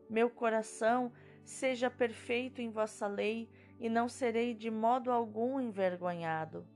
Meu 0.10 0.30
coração 0.30 1.10
seja 1.46 1.90
perfeito 1.90 2.62
em 2.62 2.70
vossa 2.70 3.08
lei 3.08 3.50
e 3.80 3.88
não 3.88 4.10
serei 4.10 4.54
de 4.54 4.70
modo 4.70 5.10
algum 5.10 5.58
envergonhado. 5.58 6.68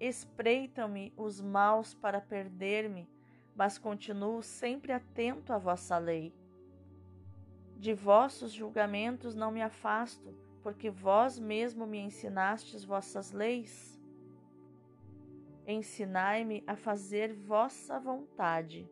Espreitam-me 0.00 1.12
os 1.16 1.40
maus 1.40 1.94
para 1.94 2.20
perder-me, 2.20 3.08
mas 3.54 3.78
continuo 3.78 4.42
sempre 4.42 4.92
atento 4.92 5.52
à 5.52 5.58
vossa 5.58 5.96
lei. 5.98 6.34
De 7.76 7.94
vossos 7.94 8.52
julgamentos 8.52 9.34
não 9.34 9.50
me 9.50 9.62
afasto, 9.62 10.34
porque 10.62 10.90
vós 10.90 11.38
mesmo 11.38 11.86
me 11.86 11.98
ensinastes 11.98 12.84
vossas 12.84 13.32
leis. 13.32 14.00
Ensinai-me 15.66 16.64
a 16.66 16.76
fazer 16.76 17.32
vossa 17.32 17.98
vontade. 18.00 18.88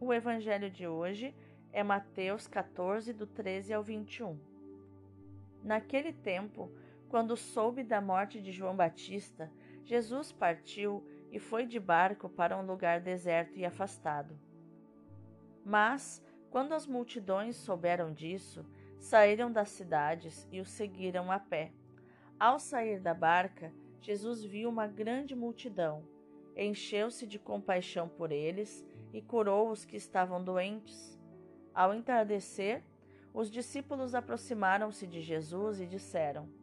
O 0.00 0.12
evangelho 0.12 0.70
de 0.70 0.86
hoje 0.86 1.34
é 1.72 1.82
Mateus 1.82 2.46
14, 2.46 3.12
do 3.12 3.26
13 3.26 3.72
ao 3.72 3.82
21. 3.82 4.38
Naquele 5.62 6.12
tempo, 6.12 6.70
quando 7.12 7.36
soube 7.36 7.84
da 7.84 8.00
morte 8.00 8.40
de 8.40 8.50
João 8.50 8.74
Batista, 8.74 9.52
Jesus 9.84 10.32
partiu 10.32 11.06
e 11.30 11.38
foi 11.38 11.66
de 11.66 11.78
barco 11.78 12.26
para 12.26 12.56
um 12.56 12.64
lugar 12.64 13.02
deserto 13.02 13.58
e 13.58 13.66
afastado. 13.66 14.34
Mas, 15.62 16.24
quando 16.50 16.72
as 16.72 16.86
multidões 16.86 17.54
souberam 17.54 18.14
disso, 18.14 18.64
saíram 18.98 19.52
das 19.52 19.68
cidades 19.68 20.48
e 20.50 20.58
o 20.58 20.64
seguiram 20.64 21.30
a 21.30 21.38
pé. 21.38 21.70
Ao 22.40 22.58
sair 22.58 22.98
da 22.98 23.12
barca, 23.12 23.70
Jesus 24.00 24.42
viu 24.42 24.70
uma 24.70 24.86
grande 24.86 25.36
multidão, 25.36 26.08
encheu-se 26.56 27.26
de 27.26 27.38
compaixão 27.38 28.08
por 28.08 28.32
eles 28.32 28.82
e 29.12 29.20
curou 29.20 29.68
os 29.68 29.84
que 29.84 29.98
estavam 29.98 30.42
doentes. 30.42 31.20
Ao 31.74 31.92
entardecer, 31.92 32.82
os 33.34 33.50
discípulos 33.50 34.14
aproximaram-se 34.14 35.06
de 35.06 35.20
Jesus 35.20 35.78
e 35.78 35.86
disseram: 35.86 36.61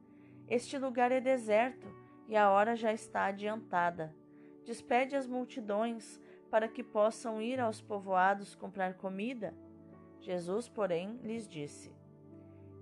Este 0.49 0.79
lugar 0.79 1.11
é 1.11 1.21
deserto 1.21 1.87
e 2.27 2.35
a 2.35 2.49
hora 2.49 2.75
já 2.75 2.91
está 2.91 3.25
adiantada. 3.25 4.15
Despede 4.65 5.15
as 5.15 5.27
multidões 5.27 6.19
para 6.49 6.67
que 6.67 6.83
possam 6.83 7.39
ir 7.39 7.59
aos 7.59 7.79
povoados 7.79 8.55
comprar 8.55 8.95
comida. 8.95 9.53
Jesus, 10.19 10.67
porém, 10.67 11.19
lhes 11.21 11.47
disse: 11.47 11.93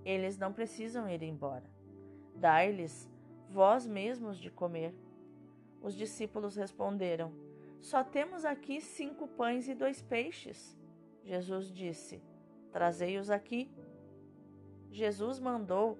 Eles 0.06 0.38
não 0.38 0.54
precisam 0.54 1.10
ir 1.10 1.22
embora. 1.22 1.70
Dai-lhes 2.34 3.10
vós 3.50 3.86
mesmos 3.86 4.38
de 4.38 4.50
comer. 4.50 4.96
Os 5.82 5.94
discípulos 5.94 6.56
responderam: 6.56 7.34
Só 7.82 8.02
temos 8.02 8.46
aqui 8.46 8.80
cinco 8.80 9.28
pães 9.28 9.68
e 9.68 9.76
dois 9.76 10.02
peixes. 10.02 10.78
Jesus 11.22 11.70
disse: 11.70 12.22
Trazei-os 12.72 13.30
aqui. 13.30 13.70
Jesus 14.90 15.38
mandou 15.38 16.00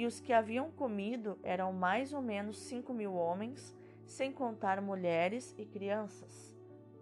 E 0.00 0.06
os 0.06 0.18
que 0.18 0.32
haviam 0.32 0.70
comido 0.70 1.38
eram 1.42 1.74
mais 1.74 2.14
ou 2.14 2.22
menos 2.22 2.56
cinco 2.56 2.94
mil 2.94 3.12
homens, 3.12 3.76
sem 4.06 4.32
contar 4.32 4.80
mulheres 4.80 5.54
e 5.58 5.66
crianças. 5.66 6.56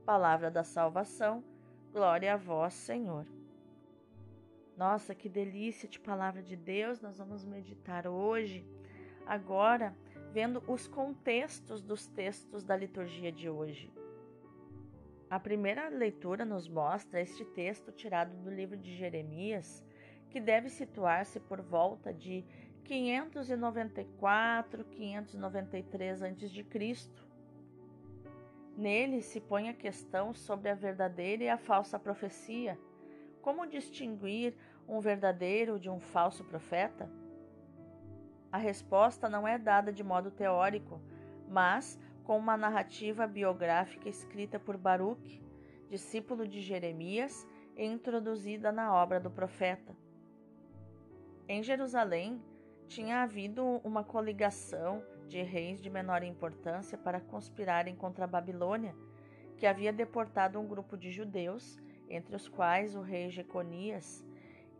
Palavra 0.05 0.50
da 0.50 0.64
salvação, 0.64 1.45
glória 1.93 2.35
a 2.35 2.37
vós, 2.37 2.75
Senhor. 2.75 3.25
Nossa, 4.76 5.14
que 5.14 5.28
delícia 5.28 5.88
de 5.88 6.00
palavra 6.00 6.43
de 6.43 6.57
Deus, 6.57 7.00
nós 7.00 7.19
vamos 7.19 7.45
meditar 7.45 8.05
hoje. 8.09 8.67
Agora, 9.25 9.95
vendo 10.33 10.61
os 10.67 10.88
contextos 10.88 11.81
dos 11.81 12.09
textos 12.09 12.64
da 12.64 12.75
liturgia 12.75 13.31
de 13.31 13.49
hoje. 13.49 13.93
A 15.31 15.38
primeira 15.38 15.88
leitura 15.88 16.45
nos 16.45 16.69
mostra 16.69 17.21
este 17.21 17.45
texto 17.45 17.93
tirado 17.93 18.37
do 18.38 18.50
livro 18.50 18.76
de 18.76 18.93
Jeremias, 18.97 19.85
que 20.31 20.40
deve 20.40 20.69
situar-se 20.69 21.38
por 21.38 21.62
volta 21.62 22.12
de 22.12 22.45
594, 22.88 24.83
593 24.85 26.23
a.C. 26.23 27.11
Nele 28.75 29.21
se 29.21 29.40
põe 29.42 29.68
a 29.68 29.75
questão 29.75 30.33
sobre 30.33 30.71
a 30.71 30.75
verdadeira 30.75 31.45
e 31.45 31.50
a 31.50 31.59
falsa 31.59 31.99
profecia. 31.99 32.78
Como 33.42 33.66
distinguir 33.66 34.54
um 34.88 35.00
verdadeiro 35.00 35.78
de 35.78 35.90
um 35.90 36.00
falso 36.00 36.42
profeta? 36.45 37.11
A 38.50 38.57
resposta 38.57 39.28
não 39.28 39.47
é 39.47 39.59
dada 39.59 39.92
de 39.92 40.02
modo 40.02 40.30
teórico, 40.30 40.99
mas 41.47 42.00
com 42.25 42.38
uma 42.38 42.57
narrativa 42.57 43.26
biográfica 43.26 44.09
escrita 44.09 44.59
por 44.59 44.78
Baruch, 44.78 45.42
discípulo 45.90 46.49
de 46.49 46.62
Jeremias, 46.62 47.47
e 47.76 47.85
introduzida 47.85 48.73
na 48.73 48.95
obra 48.95 49.21
do 49.21 49.30
profeta. 49.30 49.95
Em 51.47 51.62
Jerusalém, 51.62 52.42
tinha 52.88 53.23
havido 53.23 53.62
uma 53.85 54.02
coligação 54.02 55.02
de 55.28 55.42
reis 55.42 55.80
de 55.80 55.90
menor 55.90 56.23
importância 56.23 56.97
para 56.97 57.21
conspirarem 57.21 57.95
contra 57.95 58.25
a 58.25 58.28
Babilônia, 58.28 58.95
que 59.57 59.66
havia 59.66 59.92
deportado 59.92 60.59
um 60.59 60.66
grupo 60.66 60.97
de 60.97 61.11
judeus, 61.11 61.78
entre 62.09 62.35
os 62.35 62.49
quais 62.49 62.97
o 62.97 63.02
rei 63.02 63.28
Jeconias, 63.28 64.25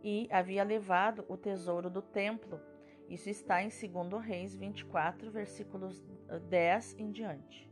e 0.03 0.27
havia 0.31 0.63
levado 0.63 1.23
o 1.29 1.37
tesouro 1.37 1.89
do 1.89 2.01
templo. 2.01 2.59
Isso 3.07 3.29
está 3.29 3.61
em 3.61 3.69
2 3.69 4.23
Reis 4.23 4.55
24, 4.55 5.29
versículos 5.29 6.03
10 6.49 6.95
em 6.97 7.11
diante. 7.11 7.69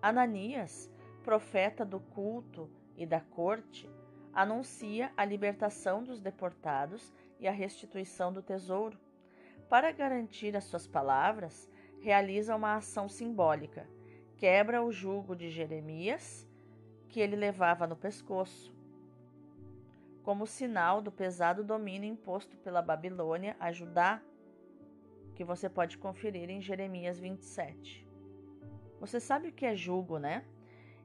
Ananias, 0.00 0.90
profeta 1.22 1.84
do 1.84 2.00
culto 2.00 2.70
e 2.96 3.04
da 3.04 3.20
corte, 3.20 3.90
anuncia 4.32 5.12
a 5.16 5.24
libertação 5.24 6.02
dos 6.02 6.20
deportados 6.20 7.12
e 7.38 7.46
a 7.46 7.52
restituição 7.52 8.32
do 8.32 8.42
tesouro. 8.42 8.98
Para 9.68 9.92
garantir 9.92 10.56
as 10.56 10.64
suas 10.64 10.86
palavras, 10.86 11.68
realiza 12.00 12.54
uma 12.54 12.76
ação 12.76 13.08
simbólica. 13.08 13.88
Quebra 14.36 14.82
o 14.82 14.92
jugo 14.92 15.34
de 15.34 15.50
Jeremias, 15.50 16.46
que 17.08 17.20
ele 17.20 17.36
levava 17.36 17.86
no 17.86 17.96
pescoço, 17.96 18.74
como 20.22 20.46
sinal 20.46 21.00
do 21.00 21.10
pesado 21.12 21.62
domínio 21.64 22.10
imposto 22.10 22.56
pela 22.58 22.82
Babilônia 22.82 23.56
a 23.58 23.72
Judá 23.72 24.20
que 25.36 25.44
você 25.44 25.68
pode 25.68 25.98
conferir 25.98 26.48
em 26.48 26.62
Jeremias 26.62 27.20
27. 27.20 28.08
Você 28.98 29.20
sabe 29.20 29.48
o 29.48 29.52
que 29.52 29.66
é 29.66 29.76
jugo, 29.76 30.18
né? 30.18 30.42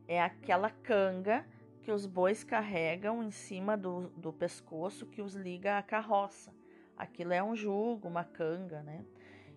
É 0.07 0.21
aquela 0.21 0.69
canga 0.69 1.45
que 1.81 1.91
os 1.91 2.05
bois 2.05 2.43
carregam 2.43 3.23
em 3.23 3.31
cima 3.31 3.75
do, 3.75 4.09
do 4.09 4.31
pescoço 4.31 5.05
que 5.05 5.21
os 5.21 5.33
liga 5.33 5.77
à 5.77 5.83
carroça. 5.83 6.53
Aquilo 6.95 7.33
é 7.33 7.41
um 7.41 7.55
jugo, 7.55 8.07
uma 8.07 8.23
canga, 8.23 8.83
né? 8.83 9.03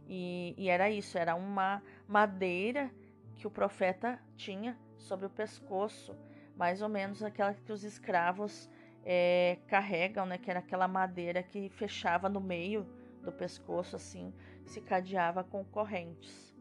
E, 0.08 0.54
e 0.56 0.68
era 0.68 0.90
isso, 0.90 1.18
era 1.18 1.34
uma 1.34 1.82
madeira 2.08 2.90
que 3.36 3.46
o 3.46 3.50
profeta 3.50 4.18
tinha 4.36 4.78
sobre 4.96 5.26
o 5.26 5.30
pescoço, 5.30 6.16
mais 6.56 6.80
ou 6.80 6.88
menos 6.88 7.22
aquela 7.22 7.52
que 7.52 7.72
os 7.72 7.84
escravos 7.84 8.70
é, 9.04 9.58
carregam, 9.66 10.24
né? 10.24 10.38
Que 10.38 10.50
era 10.50 10.60
aquela 10.60 10.88
madeira 10.88 11.42
que 11.42 11.68
fechava 11.68 12.28
no 12.28 12.40
meio 12.40 12.86
do 13.22 13.32
pescoço, 13.32 13.96
assim, 13.96 14.32
se 14.64 14.80
cadeava 14.80 15.44
com 15.44 15.64
correntes. 15.64 16.54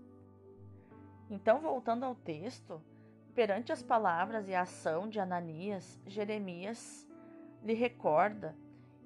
Então, 1.29 1.62
voltando 1.62 2.03
ao 2.03 2.15
texto, 2.15 2.82
perante 3.36 3.72
as 3.72 3.82
palavras 3.82 4.48
e 4.48 4.56
a 4.56 4.62
ação 4.62 5.08
de 5.08 5.20
Ananias, 5.20 6.00
Jeremias 6.06 7.08
lhe 7.63 7.74
recorda, 7.74 8.56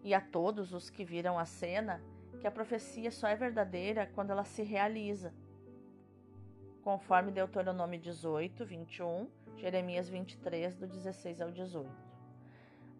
e 0.03 0.13
a 0.13 0.21
todos 0.21 0.73
os 0.73 0.89
que 0.89 1.03
viram 1.03 1.37
a 1.37 1.45
cena, 1.45 2.01
que 2.39 2.47
a 2.47 2.51
profecia 2.51 3.11
só 3.11 3.27
é 3.27 3.35
verdadeira 3.35 4.09
quando 4.13 4.31
ela 4.31 4.43
se 4.43 4.63
realiza. 4.63 5.33
Conforme 6.81 7.31
Deuteronômio 7.31 7.99
18, 7.99 8.65
21, 8.65 9.29
Jeremias 9.57 10.07
23, 10.07 10.75
do 10.75 10.87
16 10.87 11.41
ao 11.41 11.51
18. 11.51 11.89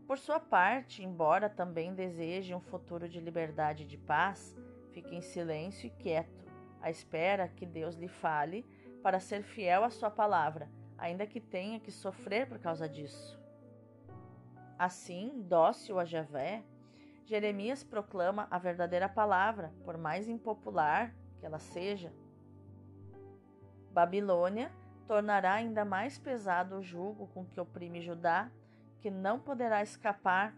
Por 0.06 0.18
sua 0.18 0.40
parte, 0.40 1.04
embora 1.04 1.50
também 1.50 1.94
deseje 1.94 2.54
um 2.54 2.60
futuro 2.60 3.08
de 3.08 3.20
liberdade 3.20 3.84
e 3.84 3.88
de 3.88 3.98
paz, 3.98 4.56
Fique 4.98 5.16
em 5.16 5.22
silêncio 5.22 5.86
e 5.86 5.90
quieto, 5.92 6.44
à 6.82 6.90
espera 6.90 7.48
que 7.48 7.68
Deus 7.68 7.94
lhe 7.94 8.08
fale 8.08 8.66
para 9.04 9.20
ser 9.20 9.44
fiel 9.44 9.84
à 9.84 9.92
sua 9.92 10.10
palavra, 10.10 10.68
ainda 10.98 11.28
que 11.28 11.40
tenha 11.40 11.80
que 11.80 11.92
sofrer 11.92 12.48
por 12.48 12.60
causa 12.60 12.88
disso. 12.88 13.40
Assim, 14.78 15.42
dócil 15.48 16.00
a 16.00 16.06
Javé, 16.06 16.64
Jeremias 17.26 17.84
proclama 17.84 18.48
a 18.50 18.58
verdadeira 18.58 19.10
palavra, 19.10 19.74
por 19.84 19.98
mais 19.98 20.28
impopular 20.30 21.14
que 21.40 21.46
ela 21.46 21.60
seja. 21.60 22.14
Babilônia 23.92 24.72
tornará 25.08 25.54
ainda 25.54 25.84
mais 25.84 26.18
pesado 26.18 26.78
o 26.78 26.82
jugo 26.82 27.28
com 27.28 27.46
que 27.46 27.60
oprime 27.60 28.02
Judá, 28.02 28.50
que 29.00 29.10
não 29.10 29.40
poderá 29.40 29.82
escapar, 29.82 30.56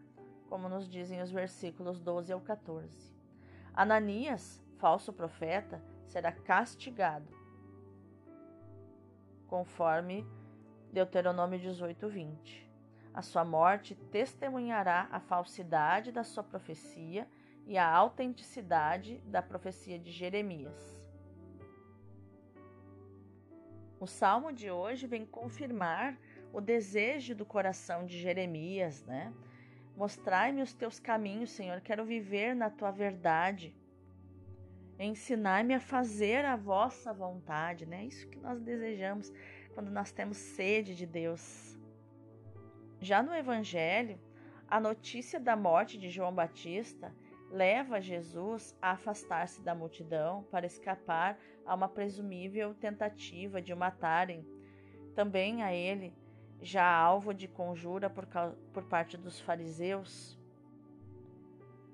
como 0.48 0.68
nos 0.68 0.90
dizem 0.90 1.22
os 1.22 1.32
versículos 1.32 2.00
12 2.00 2.34
ao 2.34 2.42
14. 2.42 3.16
Ananias, 3.74 4.62
falso 4.78 5.14
profeta, 5.14 5.82
será 6.06 6.32
castigado, 6.32 7.39
conforme 9.50 10.26
Deuteronômio 10.94 11.60
18, 11.60 12.08
20. 12.08 12.70
A 13.14 13.22
sua 13.22 13.44
morte 13.44 13.96
testemunhará 13.96 15.10
a 15.12 15.20
falsidade 15.20 16.12
da 16.12 16.24
sua 16.24 16.44
profecia 16.44 17.28
e 17.66 17.78
a 17.78 17.90
autenticidade 17.90 19.18
da 19.26 19.42
profecia 19.42 20.00
de 20.00 20.12
Jeremias. 20.12 21.00
O 24.00 24.08
salmo 24.08 24.54
de 24.54 24.72
hoje 24.72 25.06
vem 25.08 25.26
confirmar 25.26 26.18
o 26.54 26.62
desejo 26.62 27.36
do 27.36 27.46
coração 27.46 28.06
de 28.06 28.18
Jeremias, 28.18 29.04
né? 29.04 29.34
Mostrai-me 29.96 30.62
os 30.62 30.74
teus 30.74 31.00
caminhos, 31.00 31.50
Senhor. 31.50 31.82
Quero 31.82 32.06
viver 32.06 32.56
na 32.56 32.70
tua 32.70 32.92
verdade. 32.92 33.76
Ensinai-me 35.00 35.74
a 35.74 35.80
fazer 35.80 36.44
a 36.44 36.58
vossa 36.58 37.14
vontade, 37.14 37.86
né? 37.86 38.04
Isso 38.04 38.28
que 38.28 38.38
nós 38.38 38.60
desejamos 38.60 39.32
quando 39.74 39.90
nós 39.90 40.12
temos 40.12 40.36
sede 40.36 40.94
de 40.94 41.06
Deus. 41.06 41.80
Já 43.00 43.24
no 43.24 43.34
Evangelho, 43.34 44.20
a 44.68 44.78
notícia 44.78 45.40
da 45.40 45.56
morte 45.56 45.98
de 45.98 46.10
João 46.10 46.36
Batista 46.36 47.16
leva 47.50 48.02
Jesus 48.02 48.78
a 48.82 48.92
afastar-se 48.92 49.62
da 49.62 49.74
multidão 49.74 50.44
para 50.52 50.66
escapar 50.66 51.40
a 51.66 51.74
uma 51.74 51.88
presumível 51.88 52.76
tentativa 52.76 53.62
de 53.62 53.74
o 53.74 53.78
matarem. 53.78 54.46
Também 55.16 55.64
a 55.64 55.74
ele 55.74 56.14
já 56.62 56.86
alvo 56.86 57.34
de 57.34 57.48
conjura 57.48 58.10
por, 58.10 58.28
por 58.74 58.84
parte 58.84 59.18
dos 59.18 59.40
fariseus. 59.40 60.38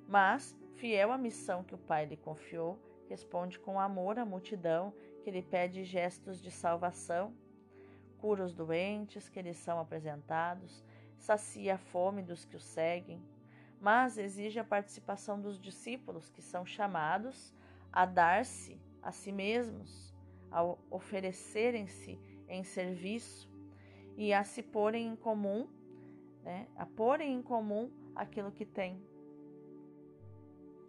Mas, 0.08 0.58
fiel 0.76 1.12
à 1.12 1.18
missão 1.18 1.64
que 1.64 1.76
o 1.76 1.78
Pai 1.78 2.06
lhe 2.06 2.18
confiou, 2.18 2.80
responde 3.10 3.60
com 3.60 3.80
amor 3.80 4.18
à 4.20 4.26
multidão 4.26 4.94
que 5.24 5.32
lhe 5.32 5.42
pede 5.42 5.84
gestos 5.84 6.42
de 6.42 6.52
salvação, 6.52 7.34
cura 8.18 8.44
os 8.44 8.54
doentes 8.54 9.30
que 9.30 9.42
lhe 9.42 9.54
são 9.54 9.80
apresentados, 9.80 10.84
sacia 11.18 11.76
a 11.76 11.78
fome 11.78 12.22
dos 12.22 12.46
que 12.46 12.56
o 12.56 12.60
seguem, 12.60 13.22
mas 13.80 14.18
exige 14.18 14.60
a 14.60 14.64
participação 14.64 15.40
dos 15.40 15.60
discípulos 15.60 16.30
que 16.30 16.42
são 16.42 16.66
chamados 16.66 17.54
a 17.92 18.06
dar-se 18.06 18.80
a 19.02 19.12
si 19.12 19.32
mesmos, 19.32 20.14
a 20.52 20.64
oferecerem-se 20.90 22.20
em 22.48 22.64
serviço 22.64 23.50
e 24.18 24.34
a 24.34 24.44
se 24.44 24.64
porem 24.64 25.08
em 25.08 25.16
comum, 25.16 25.68
né, 26.44 26.68
a 26.76 26.86
porem 26.86 27.34
em 27.34 27.42
comum 27.42 27.92
aquilo 28.16 28.52
que 28.52 28.66
têm. 28.66 29.02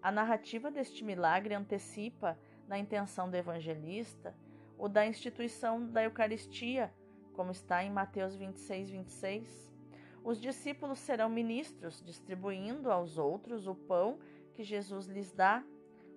A 0.06 0.12
narrativa 0.12 0.70
deste 0.70 1.02
milagre 1.02 1.52
antecipa, 1.52 2.38
na 2.68 2.78
intenção 2.78 3.28
do 3.28 3.36
evangelista, 3.36 4.36
o 4.78 4.88
da 4.88 5.04
instituição 5.04 5.84
da 5.84 6.04
Eucaristia, 6.04 6.94
como 7.32 7.50
está 7.50 7.82
em 7.82 7.90
Mateus 7.90 8.36
26, 8.36 8.88
26. 8.88 9.74
Os 10.22 10.40
discípulos 10.40 11.00
serão 11.00 11.28
ministros, 11.28 12.00
distribuindo 12.00 12.88
aos 12.88 13.18
outros 13.18 13.66
o 13.66 13.74
pão 13.74 14.20
que 14.54 14.62
Jesus 14.62 15.06
lhes 15.06 15.32
dá, 15.32 15.64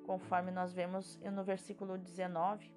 conforme 0.06 0.52
nós 0.52 0.71
vemos 0.71 1.19
no 1.34 1.43
versículo 1.43 1.97
19. 1.97 2.71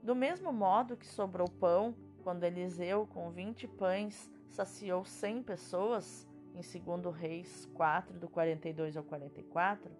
Do 0.00 0.14
mesmo 0.14 0.52
modo 0.52 0.96
que 0.96 1.08
sobrou 1.08 1.48
pão 1.48 1.92
quando 2.22 2.44
Eliseu, 2.44 3.04
com 3.08 3.32
vinte 3.32 3.66
pães, 3.66 4.30
saciou 4.48 5.04
cem 5.04 5.42
pessoas, 5.42 6.24
em 6.54 6.60
2 6.60 7.14
Reis 7.16 7.66
4, 7.74 8.18
do 8.18 8.28
42 8.28 8.96
ao 8.96 9.04
44, 9.04 9.90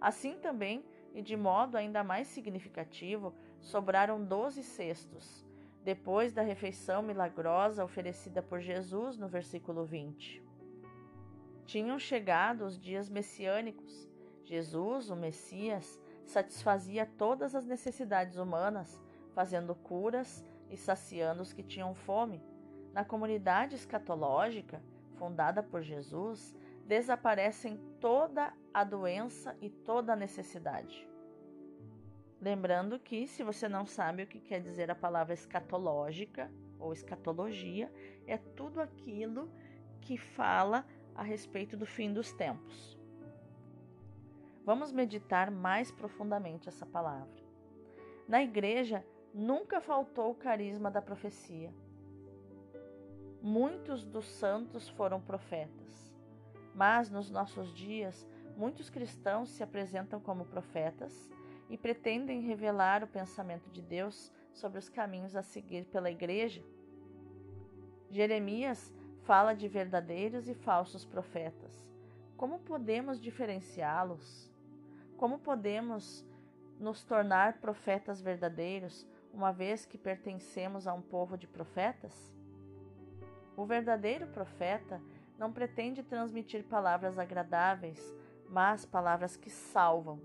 assim 0.00 0.38
também, 0.38 0.84
e 1.12 1.20
de 1.20 1.36
modo 1.36 1.76
ainda 1.76 2.04
mais 2.04 2.28
significativo, 2.28 3.34
sobraram 3.60 4.24
doze 4.24 4.62
cestos, 4.62 5.44
depois 5.82 6.32
da 6.32 6.42
refeição 6.42 7.02
milagrosa 7.02 7.84
oferecida 7.84 8.42
por 8.42 8.60
Jesus 8.60 9.16
no 9.16 9.28
versículo 9.28 9.84
20. 9.84 10.42
Tinham 11.66 11.98
chegado 11.98 12.64
os 12.64 12.78
dias 12.78 13.08
messiânicos. 13.08 14.08
Jesus, 14.44 15.10
o 15.10 15.16
Messias, 15.16 15.98
satisfazia 16.26 17.06
todas 17.06 17.54
as 17.54 17.66
necessidades 17.66 18.36
humanas, 18.36 19.00
fazendo 19.34 19.74
curas 19.74 20.44
e 20.70 20.76
saciando 20.76 21.42
os 21.42 21.52
que 21.52 21.62
tinham 21.62 21.94
fome. 21.94 22.42
Na 22.92 23.04
comunidade 23.04 23.74
escatológica, 23.74 24.82
fundada 25.18 25.62
por 25.62 25.82
Jesus, 25.82 26.54
desaparecem 26.86 27.78
toda 28.00 28.52
a 28.72 28.84
doença 28.84 29.56
e 29.60 29.70
toda 29.70 30.12
a 30.12 30.16
necessidade. 30.16 31.08
Lembrando 32.40 32.98
que, 32.98 33.26
se 33.26 33.42
você 33.42 33.68
não 33.68 33.86
sabe 33.86 34.22
o 34.22 34.26
que 34.26 34.38
quer 34.38 34.60
dizer 34.60 34.90
a 34.90 34.94
palavra 34.94 35.32
escatológica 35.32 36.50
ou 36.78 36.92
escatologia, 36.92 37.90
é 38.26 38.36
tudo 38.36 38.80
aquilo 38.80 39.50
que 40.00 40.18
fala 40.18 40.84
a 41.14 41.22
respeito 41.22 41.76
do 41.76 41.86
fim 41.86 42.12
dos 42.12 42.32
tempos. 42.32 42.98
Vamos 44.64 44.92
meditar 44.92 45.50
mais 45.50 45.90
profundamente 45.90 46.68
essa 46.68 46.84
palavra. 46.84 47.42
Na 48.28 48.42
igreja, 48.42 49.04
nunca 49.32 49.80
faltou 49.80 50.30
o 50.30 50.34
carisma 50.34 50.90
da 50.90 51.02
profecia. 51.02 51.72
Muitos 53.46 54.06
dos 54.06 54.24
santos 54.24 54.88
foram 54.88 55.20
profetas, 55.20 56.10
mas 56.74 57.10
nos 57.10 57.28
nossos 57.28 57.74
dias, 57.74 58.26
muitos 58.56 58.88
cristãos 58.88 59.50
se 59.50 59.62
apresentam 59.62 60.18
como 60.18 60.46
profetas 60.46 61.30
e 61.68 61.76
pretendem 61.76 62.40
revelar 62.40 63.04
o 63.04 63.06
pensamento 63.06 63.68
de 63.68 63.82
Deus 63.82 64.32
sobre 64.50 64.78
os 64.78 64.88
caminhos 64.88 65.36
a 65.36 65.42
seguir 65.42 65.84
pela 65.84 66.10
igreja. 66.10 66.64
Jeremias 68.10 68.90
fala 69.24 69.52
de 69.52 69.68
verdadeiros 69.68 70.48
e 70.48 70.54
falsos 70.54 71.04
profetas. 71.04 71.86
Como 72.38 72.60
podemos 72.60 73.20
diferenciá-los? 73.20 74.50
Como 75.18 75.38
podemos 75.38 76.26
nos 76.80 77.04
tornar 77.04 77.60
profetas 77.60 78.22
verdadeiros, 78.22 79.06
uma 79.34 79.52
vez 79.52 79.84
que 79.84 79.98
pertencemos 79.98 80.86
a 80.86 80.94
um 80.94 81.02
povo 81.02 81.36
de 81.36 81.46
profetas? 81.46 82.33
O 83.56 83.64
verdadeiro 83.64 84.26
profeta 84.28 85.00
não 85.38 85.52
pretende 85.52 86.02
transmitir 86.02 86.64
palavras 86.64 87.18
agradáveis, 87.18 88.14
mas 88.48 88.84
palavras 88.84 89.36
que 89.36 89.50
salvam, 89.50 90.20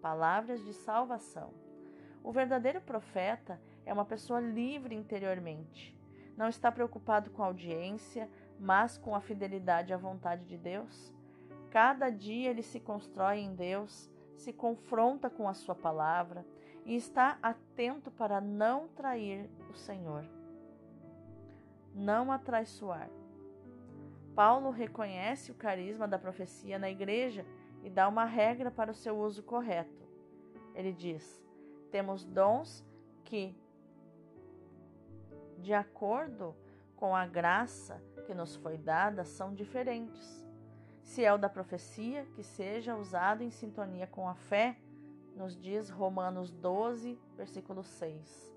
palavras 0.00 0.64
de 0.64 0.72
salvação. 0.72 1.52
O 2.22 2.32
verdadeiro 2.32 2.80
profeta 2.80 3.60
é 3.84 3.92
uma 3.92 4.04
pessoa 4.04 4.40
livre 4.40 4.94
interiormente. 4.94 5.96
Não 6.36 6.48
está 6.48 6.70
preocupado 6.70 7.30
com 7.30 7.42
a 7.42 7.46
audiência, 7.46 8.28
mas 8.58 8.96
com 8.96 9.14
a 9.14 9.20
fidelidade 9.20 9.92
à 9.92 9.96
vontade 9.96 10.44
de 10.44 10.56
Deus. 10.56 11.12
Cada 11.70 12.10
dia 12.10 12.50
ele 12.50 12.62
se 12.62 12.80
constrói 12.80 13.38
em 13.38 13.54
Deus, 13.54 14.10
se 14.36 14.52
confronta 14.52 15.28
com 15.28 15.48
a 15.48 15.54
sua 15.54 15.74
palavra 15.74 16.44
e 16.84 16.94
está 16.94 17.38
atento 17.42 18.10
para 18.10 18.40
não 18.40 18.88
trair 18.88 19.50
o 19.70 19.74
Senhor, 19.74 20.24
não 21.94 22.30
atraiçoar. 22.30 23.10
Paulo 24.34 24.70
reconhece 24.70 25.50
o 25.50 25.54
carisma 25.54 26.06
da 26.06 26.18
profecia 26.18 26.78
na 26.78 26.88
igreja 26.88 27.44
e 27.82 27.90
dá 27.90 28.06
uma 28.06 28.24
regra 28.24 28.70
para 28.70 28.92
o 28.92 28.94
seu 28.94 29.18
uso 29.18 29.42
correto. 29.42 30.06
Ele 30.74 30.92
diz: 30.92 31.42
temos 31.90 32.24
dons 32.24 32.84
que, 33.24 33.56
de 35.58 35.74
acordo 35.74 36.54
com 36.96 37.14
a 37.14 37.26
graça 37.26 38.02
que 38.26 38.34
nos 38.34 38.56
foi 38.56 38.76
dada, 38.76 39.24
são 39.24 39.54
diferentes. 39.54 40.46
Se 41.02 41.24
é 41.24 41.32
o 41.32 41.38
da 41.38 41.48
profecia, 41.48 42.26
que 42.34 42.42
seja 42.42 42.94
usado 42.94 43.42
em 43.42 43.50
sintonia 43.50 44.06
com 44.06 44.28
a 44.28 44.34
fé, 44.34 44.76
nos 45.34 45.56
diz 45.56 45.88
Romanos 45.88 46.52
12, 46.52 47.18
versículo 47.36 47.82
6. 47.82 48.54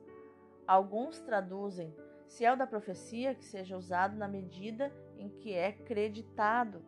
Alguns 0.67 1.19
traduzem: 1.21 1.95
se 2.31 2.45
é 2.45 2.53
o 2.53 2.55
da 2.55 2.65
profecia, 2.65 3.35
que 3.35 3.43
seja 3.43 3.75
usado 3.75 4.15
na 4.15 4.25
medida 4.25 4.89
em 5.17 5.27
que 5.27 5.53
é 5.53 5.73
creditado, 5.73 6.81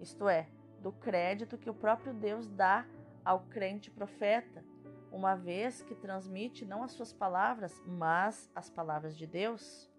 isto 0.00 0.28
é, 0.28 0.48
do 0.80 0.92
crédito 0.92 1.58
que 1.58 1.68
o 1.68 1.74
próprio 1.74 2.14
Deus 2.14 2.48
dá 2.48 2.86
ao 3.24 3.40
crente 3.40 3.90
profeta, 3.90 4.64
uma 5.10 5.34
vez 5.34 5.82
que 5.82 5.94
transmite 5.96 6.64
não 6.64 6.84
as 6.84 6.92
suas 6.92 7.12
palavras, 7.12 7.82
mas 7.84 8.48
as 8.54 8.70
palavras 8.70 9.18
de 9.18 9.26
Deus. 9.26 9.90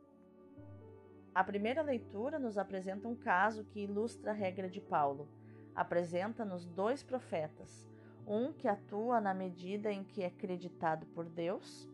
A 1.36 1.44
primeira 1.44 1.82
leitura 1.82 2.40
nos 2.40 2.58
apresenta 2.58 3.10
um 3.10 3.16
caso 3.16 3.66
que 3.66 3.82
ilustra 3.82 4.32
a 4.32 4.34
regra 4.34 4.70
de 4.70 4.80
Paulo. 4.80 5.28
Apresenta-nos 5.76 6.66
dois 6.66 7.04
profetas, 7.04 7.92
um 8.26 8.54
que 8.54 8.70
atua 8.70 9.20
na 9.20 9.34
medida 9.34 9.92
em 9.92 10.02
que 10.02 10.24
é 10.24 10.28
acreditado 10.28 11.06
por 11.08 11.28
Deus, 11.28 11.91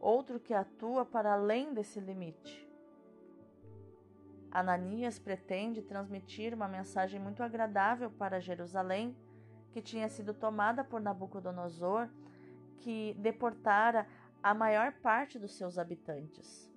outro 0.00 0.40
que 0.40 0.54
atua 0.54 1.04
para 1.04 1.34
além 1.34 1.74
desse 1.74 2.00
limite. 2.00 2.68
Ananias 4.50 5.18
pretende 5.18 5.82
transmitir 5.82 6.54
uma 6.54 6.66
mensagem 6.66 7.20
muito 7.20 7.42
agradável 7.42 8.10
para 8.10 8.40
Jerusalém, 8.40 9.16
que 9.70 9.80
tinha 9.80 10.08
sido 10.08 10.34
tomada 10.34 10.82
por 10.82 11.00
Nabucodonosor, 11.00 12.08
que 12.78 13.14
deportara 13.18 14.08
a 14.42 14.52
maior 14.52 14.92
parte 14.94 15.38
dos 15.38 15.54
seus 15.54 15.78
habitantes. 15.78 16.68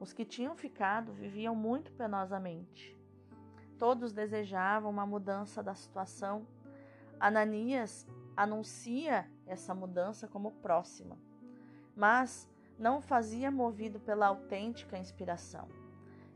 Os 0.00 0.12
que 0.12 0.24
tinham 0.24 0.56
ficado 0.56 1.12
viviam 1.12 1.54
muito 1.54 1.92
penosamente. 1.92 2.96
Todos 3.78 4.12
desejavam 4.12 4.90
uma 4.90 5.04
mudança 5.04 5.62
da 5.62 5.74
situação. 5.74 6.46
Ananias 7.20 8.06
anuncia 8.36 9.30
essa 9.46 9.74
mudança 9.74 10.26
como 10.26 10.52
próxima, 10.52 11.18
mas 11.94 12.48
não 12.78 13.00
fazia 13.00 13.50
movido 13.50 14.00
pela 14.00 14.26
autêntica 14.26 14.98
inspiração. 14.98 15.68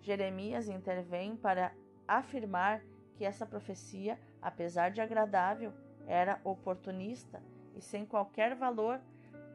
Jeremias 0.01 0.69
intervém 0.69 1.37
para 1.37 1.73
afirmar 2.07 2.83
que 3.15 3.25
essa 3.25 3.47
profecia, 3.47 4.19
apesar 4.41 4.91
de 4.91 5.01
agradável, 5.01 5.73
era 6.07 6.41
oportunista 6.45 7.43
e 7.75 7.81
sem 7.81 8.07
qualquer 8.07 8.55
valor, 8.55 9.01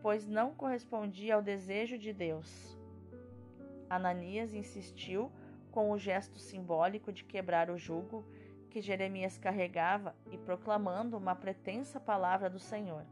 pois 0.01 0.27
não 0.27 0.53
correspondia 0.53 1.35
ao 1.35 1.41
desejo 1.41 1.97
de 1.97 2.11
Deus. 2.11 2.77
Ananias 3.89 4.53
insistiu 4.53 5.31
com 5.71 5.91
o 5.91 5.97
gesto 5.97 6.39
simbólico 6.39 7.11
de 7.11 7.23
quebrar 7.23 7.69
o 7.69 7.77
jugo 7.77 8.25
que 8.69 8.81
Jeremias 8.81 9.37
carregava 9.37 10.15
e 10.31 10.37
proclamando 10.37 11.17
uma 11.17 11.35
pretensa 11.35 11.99
palavra 11.99 12.49
do 12.49 12.59
Senhor. 12.59 13.05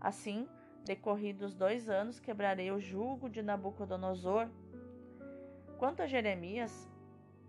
Assim, 0.00 0.46
decorridos 0.88 1.54
dois 1.54 1.90
anos, 1.90 2.18
quebrarei 2.18 2.72
o 2.72 2.80
jugo 2.80 3.28
de 3.28 3.42
Nabucodonosor. 3.42 4.48
Quanto 5.76 6.00
a 6.00 6.06
Jeremias, 6.06 6.90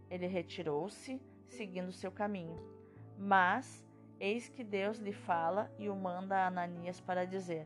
ele 0.09 0.27
retirou-se, 0.27 1.21
seguindo 1.47 1.93
seu 1.93 2.11
caminho. 2.11 2.59
Mas, 3.17 3.81
eis 4.19 4.49
que 4.49 4.61
Deus 4.61 4.99
lhe 4.99 5.13
fala 5.13 5.73
e 5.79 5.89
o 5.89 5.95
manda 5.95 6.35
a 6.35 6.47
Ananias 6.47 6.99
para 6.99 7.25
dizer: 7.25 7.65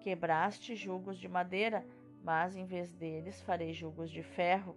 Quebraste 0.00 0.74
julgos 0.74 1.16
de 1.16 1.28
madeira, 1.28 1.86
mas 2.24 2.56
em 2.56 2.66
vez 2.66 2.92
deles 2.92 3.40
farei 3.42 3.72
julgos 3.72 4.10
de 4.10 4.24
ferro. 4.24 4.76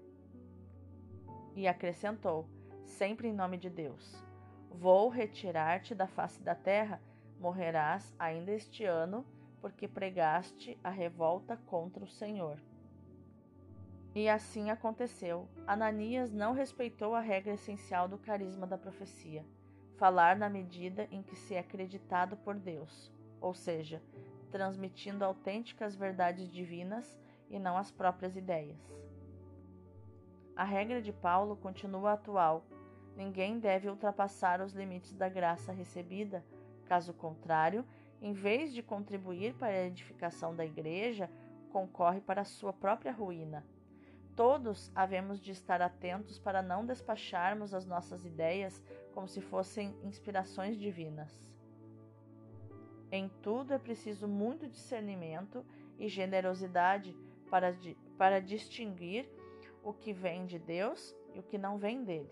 E 1.55 1.67
acrescentou, 1.67 2.47
sempre 2.85 3.29
em 3.29 3.33
nome 3.33 3.57
de 3.57 3.69
Deus: 3.69 4.23
Vou 4.69 5.09
retirar-te 5.09 5.95
da 5.95 6.05
face 6.05 6.39
da 6.43 6.53
terra, 6.53 7.01
morrerás 7.39 8.13
ainda 8.19 8.51
este 8.51 8.85
ano, 8.85 9.25
porque 9.61 9.87
pregaste 9.87 10.77
a 10.83 10.89
revolta 10.89 11.57
contra 11.65 12.03
o 12.03 12.07
Senhor. 12.07 12.59
E 14.15 14.27
assim 14.27 14.69
aconteceu. 14.69 15.47
Ananias 15.67 16.31
não 16.31 16.53
respeitou 16.53 17.13
a 17.13 17.19
regra 17.19 17.53
essencial 17.53 18.07
do 18.07 18.17
carisma 18.17 18.65
da 18.65 18.77
profecia, 18.77 19.45
falar 19.97 20.35
na 20.35 20.49
medida 20.49 21.07
em 21.11 21.21
que 21.21 21.35
se 21.35 21.53
é 21.53 21.59
acreditado 21.59 22.35
por 22.37 22.55
Deus, 22.55 23.11
ou 23.39 23.53
seja, 23.53 24.01
transmitindo 24.49 25.23
autênticas 25.23 25.95
verdades 25.95 26.51
divinas 26.51 27.19
e 27.49 27.59
não 27.59 27.77
as 27.77 27.91
próprias 27.91 28.35
ideias. 28.35 28.79
A 30.55 30.63
regra 30.63 31.01
de 31.01 31.13
Paulo 31.13 31.55
continua 31.55 32.13
atual. 32.13 32.65
Ninguém 33.15 33.59
deve 33.59 33.89
ultrapassar 33.89 34.59
os 34.59 34.73
limites 34.73 35.13
da 35.13 35.29
graça 35.29 35.71
recebida, 35.71 36.43
caso 36.85 37.13
contrário, 37.13 37.85
em 38.21 38.33
vez 38.33 38.73
de 38.73 38.83
contribuir 38.83 39.53
para 39.53 39.73
a 39.73 39.85
edificação 39.85 40.55
da 40.55 40.65
igreja, 40.65 41.29
concorre 41.71 42.19
para 42.21 42.41
a 42.41 42.45
sua 42.45 42.73
própria 42.73 43.11
ruína. 43.11 43.65
Todos 44.35 44.91
havemos 44.95 45.39
de 45.39 45.51
estar 45.51 45.81
atentos 45.81 46.39
para 46.39 46.61
não 46.61 46.85
despacharmos 46.85 47.73
as 47.73 47.85
nossas 47.85 48.25
ideias 48.25 48.81
como 49.13 49.27
se 49.27 49.41
fossem 49.41 49.93
inspirações 50.03 50.77
divinas. 50.77 51.43
Em 53.11 53.29
tudo 53.41 53.73
é 53.73 53.79
preciso 53.79 54.27
muito 54.27 54.67
discernimento 54.67 55.65
e 55.97 56.07
generosidade 56.07 57.15
para, 57.49 57.75
para 58.17 58.39
distinguir 58.39 59.27
o 59.83 59.91
que 59.93 60.13
vem 60.13 60.45
de 60.45 60.59
Deus 60.59 61.15
e 61.33 61.39
o 61.39 61.43
que 61.43 61.57
não 61.57 61.77
vem 61.77 62.03
dele. 62.03 62.29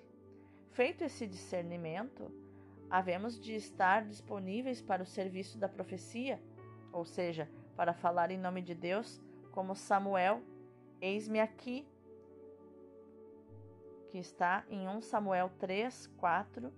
Feito 0.71 1.04
esse 1.04 1.26
discernimento, 1.26 2.32
havemos 2.89 3.39
de 3.39 3.54
estar 3.56 4.06
disponíveis 4.06 4.82
para 4.82 5.04
o 5.04 5.06
serviço 5.06 5.58
da 5.58 5.67
profecia, 5.67 6.41
ou 6.91 7.06
seja, 7.06 7.50
para 7.76 7.93
falar 7.93 8.32
em 8.32 8.38
nome 8.38 8.62
de 8.62 8.73
Deus, 8.73 9.21
como 9.52 9.76
Samuel, 9.76 10.41
eis-me 11.02 11.39
aqui, 11.39 11.88
que 14.10 14.17
está 14.17 14.63
em 14.69 14.88
1 14.88 15.02
Samuel 15.02 15.52
3, 15.60 16.08
4 16.17 16.73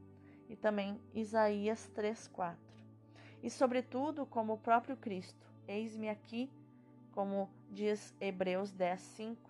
e 0.50 0.56
também 0.56 1.00
Isaías 1.14 1.88
3, 1.90 2.28
4. 2.28 2.60
E, 3.42 3.50
sobretudo, 3.50 4.26
como 4.26 4.54
o 4.54 4.58
próprio 4.58 4.98
Cristo, 4.98 5.48
eis-me 5.68 6.10
aqui, 6.10 6.52
como 7.12 7.50
diz 7.70 8.14
Hebreus 8.20 8.72
10, 8.72 9.00
5. 9.00 9.50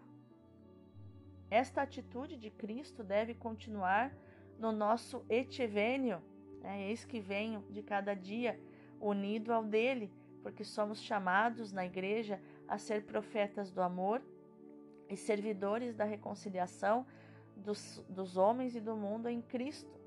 Esta 1.50 1.82
atitude 1.82 2.38
de 2.38 2.52
Cristo 2.52 3.04
deve 3.04 3.34
continuar 3.34 4.14
no 4.60 4.72
nosso 4.72 5.26
etivênio, 5.30 6.22
né? 6.62 6.90
eis 6.90 7.06
que 7.06 7.20
venho 7.20 7.64
de 7.70 7.82
cada 7.82 8.14
dia, 8.14 8.60
unido 9.00 9.54
ao 9.54 9.64
dele, 9.64 10.12
porque 10.42 10.64
somos 10.64 11.02
chamados 11.02 11.72
na 11.72 11.86
igreja 11.86 12.42
a 12.68 12.78
ser 12.78 13.04
profetas 13.04 13.72
do 13.72 13.82
amor 13.82 14.22
e 15.10 15.16
servidores 15.16 15.96
da 15.96 16.04
reconciliação 16.04 17.06
dos, 17.56 18.04
dos 18.08 18.38
homens 18.38 18.76
e 18.76 18.80
do 18.80 18.96
mundo 18.96 19.28
em 19.28 19.42
Cristo, 19.42 20.00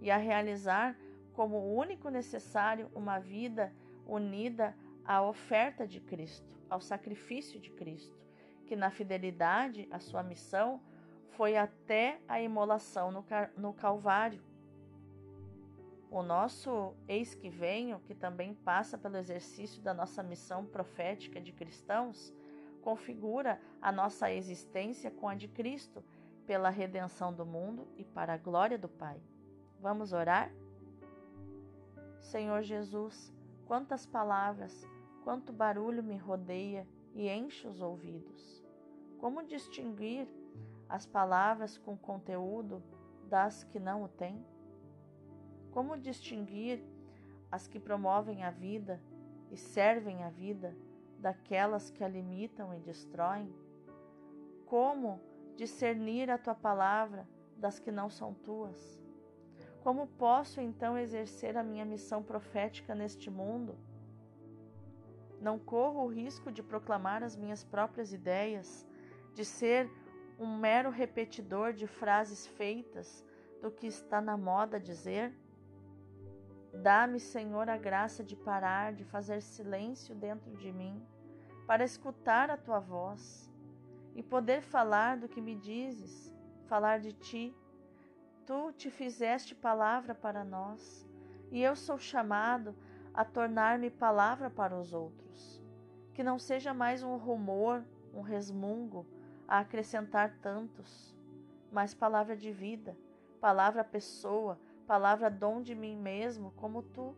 e 0.00 0.10
a 0.10 0.16
realizar 0.16 0.96
como 1.32 1.74
único 1.74 2.08
necessário 2.08 2.90
uma 2.94 3.18
vida 3.18 3.72
unida 4.06 4.76
à 5.04 5.22
oferta 5.22 5.86
de 5.86 6.00
Cristo, 6.00 6.58
ao 6.68 6.80
sacrifício 6.80 7.60
de 7.60 7.70
Cristo, 7.70 8.16
que 8.66 8.76
na 8.76 8.90
fidelidade 8.90 9.88
à 9.90 9.98
sua 9.98 10.22
missão 10.22 10.80
foi 11.30 11.56
até 11.56 12.20
a 12.26 12.40
imolação 12.40 13.12
no, 13.12 13.24
no 13.56 13.72
Calvário. 13.72 14.42
O 16.10 16.22
nosso 16.22 16.94
eis 17.06 17.34
que 17.34 17.50
venho, 17.50 18.00
que 18.00 18.14
também 18.14 18.54
passa 18.54 18.96
pelo 18.96 19.16
exercício 19.16 19.82
da 19.82 19.92
nossa 19.92 20.22
missão 20.22 20.64
profética 20.64 21.38
de 21.40 21.52
cristãos, 21.52 22.32
configura 22.80 23.60
a 23.80 23.92
nossa 23.92 24.32
existência 24.32 25.10
com 25.10 25.28
a 25.28 25.34
de 25.34 25.48
Cristo 25.48 26.02
pela 26.46 26.70
redenção 26.70 27.32
do 27.32 27.44
mundo 27.44 27.86
e 27.96 28.04
para 28.04 28.32
a 28.32 28.38
glória 28.38 28.78
do 28.78 28.88
Pai. 28.88 29.20
Vamos 29.80 30.14
orar? 30.14 30.50
Senhor 32.22 32.62
Jesus, 32.62 33.30
quantas 33.66 34.06
palavras, 34.06 34.86
quanto 35.24 35.52
barulho 35.52 36.02
me 36.02 36.16
rodeia 36.16 36.86
e 37.14 37.28
enche 37.28 37.68
os 37.68 37.82
ouvidos. 37.82 38.64
Como 39.18 39.46
distinguir 39.46 40.26
as 40.88 41.04
palavras 41.04 41.76
com 41.76 41.98
conteúdo 41.98 42.82
das 43.28 43.64
que 43.64 43.78
não 43.78 44.04
o 44.04 44.08
têm? 44.08 44.42
Como 45.78 45.96
distinguir 45.96 46.82
as 47.52 47.68
que 47.68 47.78
promovem 47.78 48.42
a 48.42 48.50
vida 48.50 49.00
e 49.48 49.56
servem 49.56 50.24
a 50.24 50.28
vida 50.28 50.76
daquelas 51.20 51.88
que 51.88 52.02
a 52.02 52.08
limitam 52.08 52.74
e 52.74 52.80
destroem? 52.80 53.54
Como 54.66 55.20
discernir 55.54 56.32
a 56.32 56.36
tua 56.36 56.56
palavra 56.56 57.28
das 57.56 57.78
que 57.78 57.92
não 57.92 58.10
são 58.10 58.34
tuas? 58.34 59.00
Como 59.80 60.08
posso 60.08 60.60
então 60.60 60.98
exercer 60.98 61.56
a 61.56 61.62
minha 61.62 61.84
missão 61.84 62.24
profética 62.24 62.92
neste 62.92 63.30
mundo? 63.30 63.78
Não 65.40 65.60
corro 65.60 66.06
o 66.06 66.12
risco 66.12 66.50
de 66.50 66.60
proclamar 66.60 67.22
as 67.22 67.36
minhas 67.36 67.62
próprias 67.62 68.12
ideias, 68.12 68.84
de 69.32 69.44
ser 69.44 69.88
um 70.40 70.58
mero 70.58 70.90
repetidor 70.90 71.72
de 71.72 71.86
frases 71.86 72.48
feitas 72.48 73.24
do 73.62 73.70
que 73.70 73.86
está 73.86 74.20
na 74.20 74.36
moda 74.36 74.80
dizer? 74.80 75.32
Dá-me, 76.72 77.18
Senhor, 77.18 77.68
a 77.68 77.76
graça 77.76 78.22
de 78.22 78.36
parar, 78.36 78.92
de 78.92 79.04
fazer 79.04 79.40
silêncio 79.40 80.14
dentro 80.14 80.50
de 80.56 80.72
mim, 80.72 81.02
para 81.66 81.84
escutar 81.84 82.50
a 82.50 82.56
tua 82.56 82.78
voz 82.78 83.50
e 84.14 84.22
poder 84.22 84.62
falar 84.62 85.16
do 85.16 85.28
que 85.28 85.40
me 85.40 85.54
dizes, 85.54 86.34
falar 86.66 86.98
de 86.98 87.12
ti. 87.12 87.54
Tu 88.46 88.72
te 88.72 88.90
fizeste 88.90 89.54
palavra 89.54 90.14
para 90.14 90.44
nós, 90.44 91.06
e 91.50 91.62
eu 91.62 91.74
sou 91.74 91.98
chamado 91.98 92.74
a 93.12 93.24
tornar-me 93.24 93.90
palavra 93.90 94.50
para 94.50 94.78
os 94.78 94.92
outros. 94.92 95.62
Que 96.14 96.22
não 96.22 96.38
seja 96.38 96.74
mais 96.74 97.02
um 97.02 97.16
rumor, 97.16 97.84
um 98.14 98.20
resmungo 98.20 99.06
a 99.46 99.60
acrescentar 99.60 100.36
tantos, 100.42 101.14
mas 101.70 101.94
palavra 101.94 102.36
de 102.36 102.52
vida, 102.52 102.96
palavra 103.40 103.84
pessoa, 103.84 104.58
palavra 104.88 105.30
dom 105.30 105.60
de 105.60 105.74
mim 105.74 105.94
mesmo, 105.94 106.50
como 106.56 106.82
tu. 106.82 107.14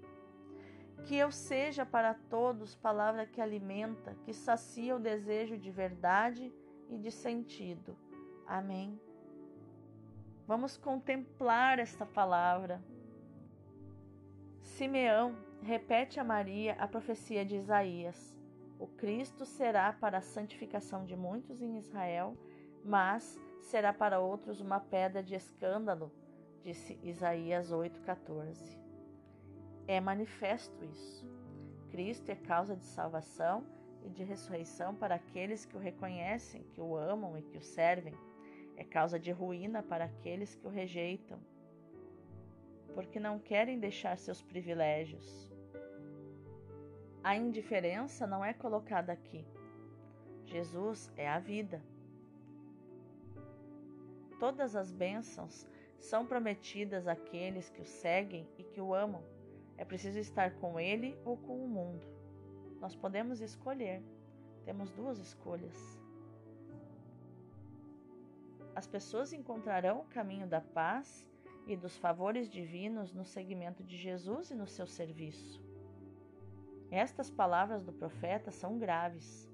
Que 1.07 1.17
eu 1.17 1.31
seja 1.31 1.87
para 1.87 2.13
todos 2.13 2.75
palavra 2.75 3.25
que 3.25 3.41
alimenta, 3.41 4.17
que 4.25 4.35
sacia 4.35 4.97
o 4.97 5.01
desejo 5.01 5.57
de 5.57 5.71
verdade 5.71 6.53
e 6.91 6.99
de 6.99 7.13
sentido. 7.13 7.97
Amém. 8.45 9.01
Vamos 10.47 10.77
contemplar 10.77 11.79
esta 11.79 12.05
palavra. 12.05 12.83
Simeão 14.61 15.37
repete 15.63 16.19
a 16.19 16.25
Maria 16.25 16.75
a 16.75 16.89
profecia 16.89 17.45
de 17.45 17.55
Isaías. 17.57 18.37
O 18.79 18.87
Cristo 18.89 19.47
será 19.47 19.93
para 19.93 20.19
a 20.19 20.23
santificação 20.23 21.05
de 21.05 21.17
muitos 21.17 21.63
em 21.63 21.79
Israel, 21.79 22.37
mas 22.85 23.39
será 23.61 23.93
para 23.93 24.19
outros 24.19 24.61
uma 24.61 24.81
pedra 24.81 25.23
de 25.23 25.35
escândalo, 25.35 26.11
disse 26.63 26.99
Isaías 27.03 27.73
8,14. 27.73 28.79
É 29.87 30.01
manifesto 30.01 30.85
isso. 30.85 31.27
Cristo 31.91 32.31
é 32.31 32.37
causa 32.37 32.77
de 32.77 32.87
salvação 32.87 33.65
e 34.05 34.09
de 34.09 34.23
ressurreição 34.23 34.95
para 34.95 35.17
aqueles 35.17 35.65
que 35.65 35.77
o 35.77 35.81
reconhecem, 35.81 36.63
que 36.75 36.81
o 36.81 36.97
amam 36.97 37.37
e 37.37 37.43
que 37.43 37.59
o 37.59 37.63
servem. 37.63 38.15
É 38.77 38.85
causa 38.85 39.19
de 39.19 39.31
ruína 39.31 39.83
para 39.83 40.05
aqueles 40.05 40.55
que 40.55 40.67
o 40.67 40.71
rejeitam, 40.71 41.39
porque 42.95 43.21
não 43.21 43.39
querem 43.39 43.79
deixar 43.79 44.17
seus 44.17 44.43
privilégios. 44.43 45.51
A 47.23 47.37
indiferença 47.37 48.27
não 48.27 48.43
é 48.43 48.55
colocada 48.55 49.13
aqui. 49.13 49.45
Jesus 50.47 51.13
é 51.17 51.29
a 51.29 51.39
vida. 51.39 51.83
Todas 54.39 54.75
as 54.75 54.91
bênçãos 54.91 55.67
são 56.01 56.27
prometidas 56.27 57.07
àqueles 57.07 57.69
que 57.69 57.81
o 57.81 57.87
seguem 57.87 58.49
e 58.59 58.65
que 58.65 58.81
o 58.81 58.95
amam. 58.95 59.23
É 59.77 59.85
preciso 59.85 60.19
estar 60.19 60.55
com 60.55 60.81
ele 60.81 61.17
ou 61.25 61.37
com 61.37 61.65
o 61.65 61.69
mundo. 61.69 62.07
Nós 62.81 62.97
podemos 62.97 63.41
escolher, 63.41 64.03
temos 64.65 64.91
duas 64.91 65.19
escolhas. 65.19 65.77
As 68.75 68.87
pessoas 68.87 69.33
encontrarão 69.33 70.01
o 70.01 70.05
caminho 70.07 70.47
da 70.47 70.61
paz 70.61 71.27
e 71.67 71.77
dos 71.77 71.97
favores 71.97 72.49
divinos 72.49 73.13
no 73.13 73.25
seguimento 73.25 73.85
de 73.85 73.97
Jesus 73.97 74.51
e 74.51 74.55
no 74.55 74.67
seu 74.67 74.87
serviço. 74.87 75.63
Estas 76.91 77.31
palavras 77.31 77.85
do 77.85 77.93
profeta 77.93 78.51
são 78.51 78.79
graves. 78.79 79.49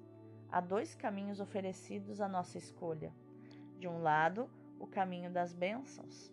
Há 0.50 0.60
dois 0.60 0.94
caminhos 0.94 1.40
oferecidos 1.40 2.20
à 2.20 2.28
nossa 2.28 2.56
escolha. 2.56 3.12
De 3.78 3.88
um 3.88 4.00
lado, 4.00 4.48
o 4.78 4.86
caminho 4.86 5.30
das 5.30 5.52
bênçãos, 5.52 6.32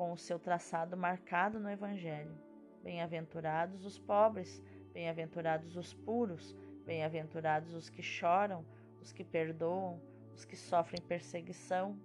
com 0.00 0.12
o 0.12 0.16
seu 0.16 0.38
traçado 0.38 0.96
marcado 0.96 1.60
no 1.60 1.68
Evangelho. 1.68 2.34
Bem-aventurados 2.82 3.84
os 3.84 3.98
pobres, 3.98 4.62
Bem-aventurados 4.94 5.76
os 5.76 5.92
puros, 5.92 6.56
bem-aventurados 6.86 7.74
os 7.74 7.90
que 7.90 8.02
choram, 8.02 8.64
os 8.98 9.12
que 9.12 9.22
perdoam, 9.22 10.00
os 10.34 10.46
que 10.46 10.56
sofrem 10.56 11.02
perseguição. 11.02 12.00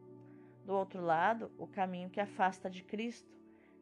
Do 0.65 0.73
outro 0.73 1.01
lado, 1.01 1.49
o 1.57 1.65
caminho 1.65 2.09
que 2.09 2.19
afasta 2.19 2.69
de 2.69 2.83
Cristo, 2.83 3.33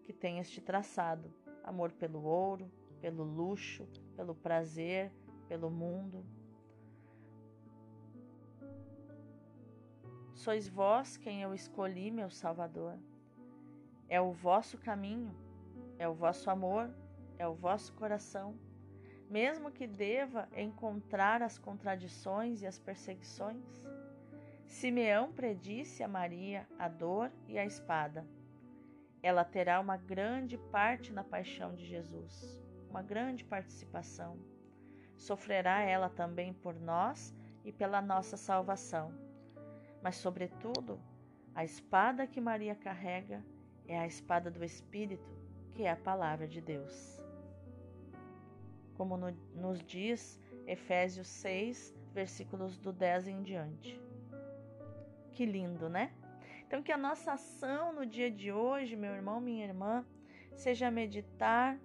que 0.04 0.13
tem 0.13 0.38
este 0.38 0.62
traçado: 0.62 1.34
amor 1.63 1.91
pelo 1.91 2.21
ouro, 2.21 2.71
pelo 3.02 3.23
luxo, 3.23 3.88
pelo 4.15 4.36
prazer, 4.36 5.12
pelo 5.47 5.71
mundo. 5.71 6.23
Sois 10.36 10.69
vós 10.69 11.17
quem 11.17 11.41
eu 11.41 11.52
escolhi, 11.52 12.12
meu 12.12 12.30
Salvador. 12.30 12.95
É 14.15 14.19
o 14.21 14.32
vosso 14.32 14.78
caminho, 14.78 15.34
é 15.97 16.08
o 16.08 16.13
vosso 16.13 16.49
amor, 16.49 16.86
é 17.38 17.47
o 17.47 17.54
vosso 17.54 17.91
coração 17.93 18.47
mesmo 19.34 19.71
que 19.71 19.88
deva 19.88 20.47
encontrar 20.56 21.41
as 21.41 21.58
contradições 21.58 22.62
e 22.62 22.67
as 22.67 22.78
perseguições? 22.78 23.65
Simeão 24.67 25.34
predisse 25.34 26.04
a 26.04 26.08
Maria 26.08 26.67
a 26.78 26.88
dor 26.88 27.32
e 27.47 27.58
a 27.58 27.65
espada. 27.65 28.28
Ela 29.23 29.43
terá 29.43 29.80
uma 29.80 29.97
grande 29.97 30.56
parte 30.56 31.12
na 31.12 31.23
paixão 31.23 31.73
de 31.73 31.84
Jesus, 31.84 32.62
uma 32.91 33.02
grande 33.02 33.43
participação. 33.43 34.38
Sofrerá 35.17 35.82
ela 35.82 36.10
também 36.10 36.54
por 36.54 36.80
nós 36.80 37.34
e 37.65 37.71
pela 37.71 38.04
nossa 38.04 38.38
salvação. 38.38 39.12
Mas, 39.99 40.17
sobretudo, 40.17 41.02
a 41.56 41.63
espada 41.63 42.28
que 42.28 42.39
Maria 42.39 42.76
carrega 42.76 43.43
é 43.88 43.98
a 44.00 44.08
espada 44.08 44.50
do 44.50 44.63
Espírito, 44.63 45.30
que 45.74 45.84
é 45.84 45.91
a 45.91 45.96
palavra 45.96 46.48
de 46.48 46.62
Deus. 46.62 47.22
Como 48.96 49.17
no, 49.17 49.32
nos 49.56 49.84
diz 49.84 50.39
Efésios 50.67 51.28
6, 51.28 51.93
versículos 52.13 52.78
do 52.78 52.93
10 52.93 53.28
em 53.28 53.41
diante. 53.41 54.00
Que 55.32 55.46
lindo, 55.46 55.89
né? 55.89 56.13
Então, 56.65 56.82
que 56.82 56.91
a 56.91 56.98
nossa 56.98 57.34
ação 57.34 57.93
no 57.93 58.06
dia 58.06 58.32
de 58.32 58.52
hoje, 58.52 58.96
meu 58.96 59.13
irmão, 59.13 59.41
minha 59.41 59.65
irmã, 59.65 60.06
seja 60.56 60.89
meditar, 60.89 61.78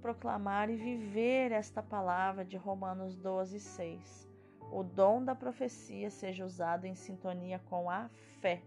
proclamar 0.00 0.70
e 0.70 0.76
viver 0.76 1.52
esta 1.52 1.82
palavra 1.82 2.44
de 2.44 2.56
Romanos 2.56 3.16
12, 3.16 3.58
6. 3.58 4.28
O 4.70 4.82
dom 4.82 5.24
da 5.24 5.34
profecia 5.34 6.10
seja 6.10 6.44
usado 6.44 6.84
em 6.84 6.94
sintonia 6.94 7.60
com 7.70 7.88
a 7.90 8.08
fé. 8.40 8.62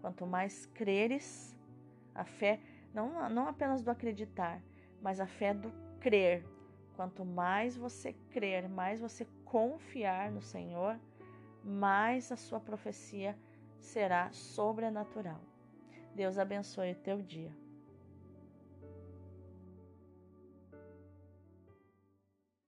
Quanto 0.00 0.26
mais 0.26 0.66
creres, 0.66 1.55
a 2.16 2.24
fé, 2.24 2.60
não, 2.92 3.28
não 3.28 3.48
apenas 3.48 3.82
do 3.82 3.90
acreditar, 3.90 4.62
mas 5.00 5.20
a 5.20 5.26
fé 5.26 5.52
do 5.54 5.70
crer. 6.00 6.44
Quanto 6.94 7.24
mais 7.24 7.76
você 7.76 8.14
crer, 8.30 8.68
mais 8.68 9.00
você 9.00 9.26
confiar 9.44 10.30
no 10.30 10.40
Senhor, 10.40 10.98
mais 11.62 12.32
a 12.32 12.36
sua 12.36 12.58
profecia 12.58 13.36
será 13.78 14.32
sobrenatural. 14.32 15.40
Deus 16.14 16.38
abençoe 16.38 16.92
o 16.92 16.96
teu 16.96 17.20
dia. 17.20 17.52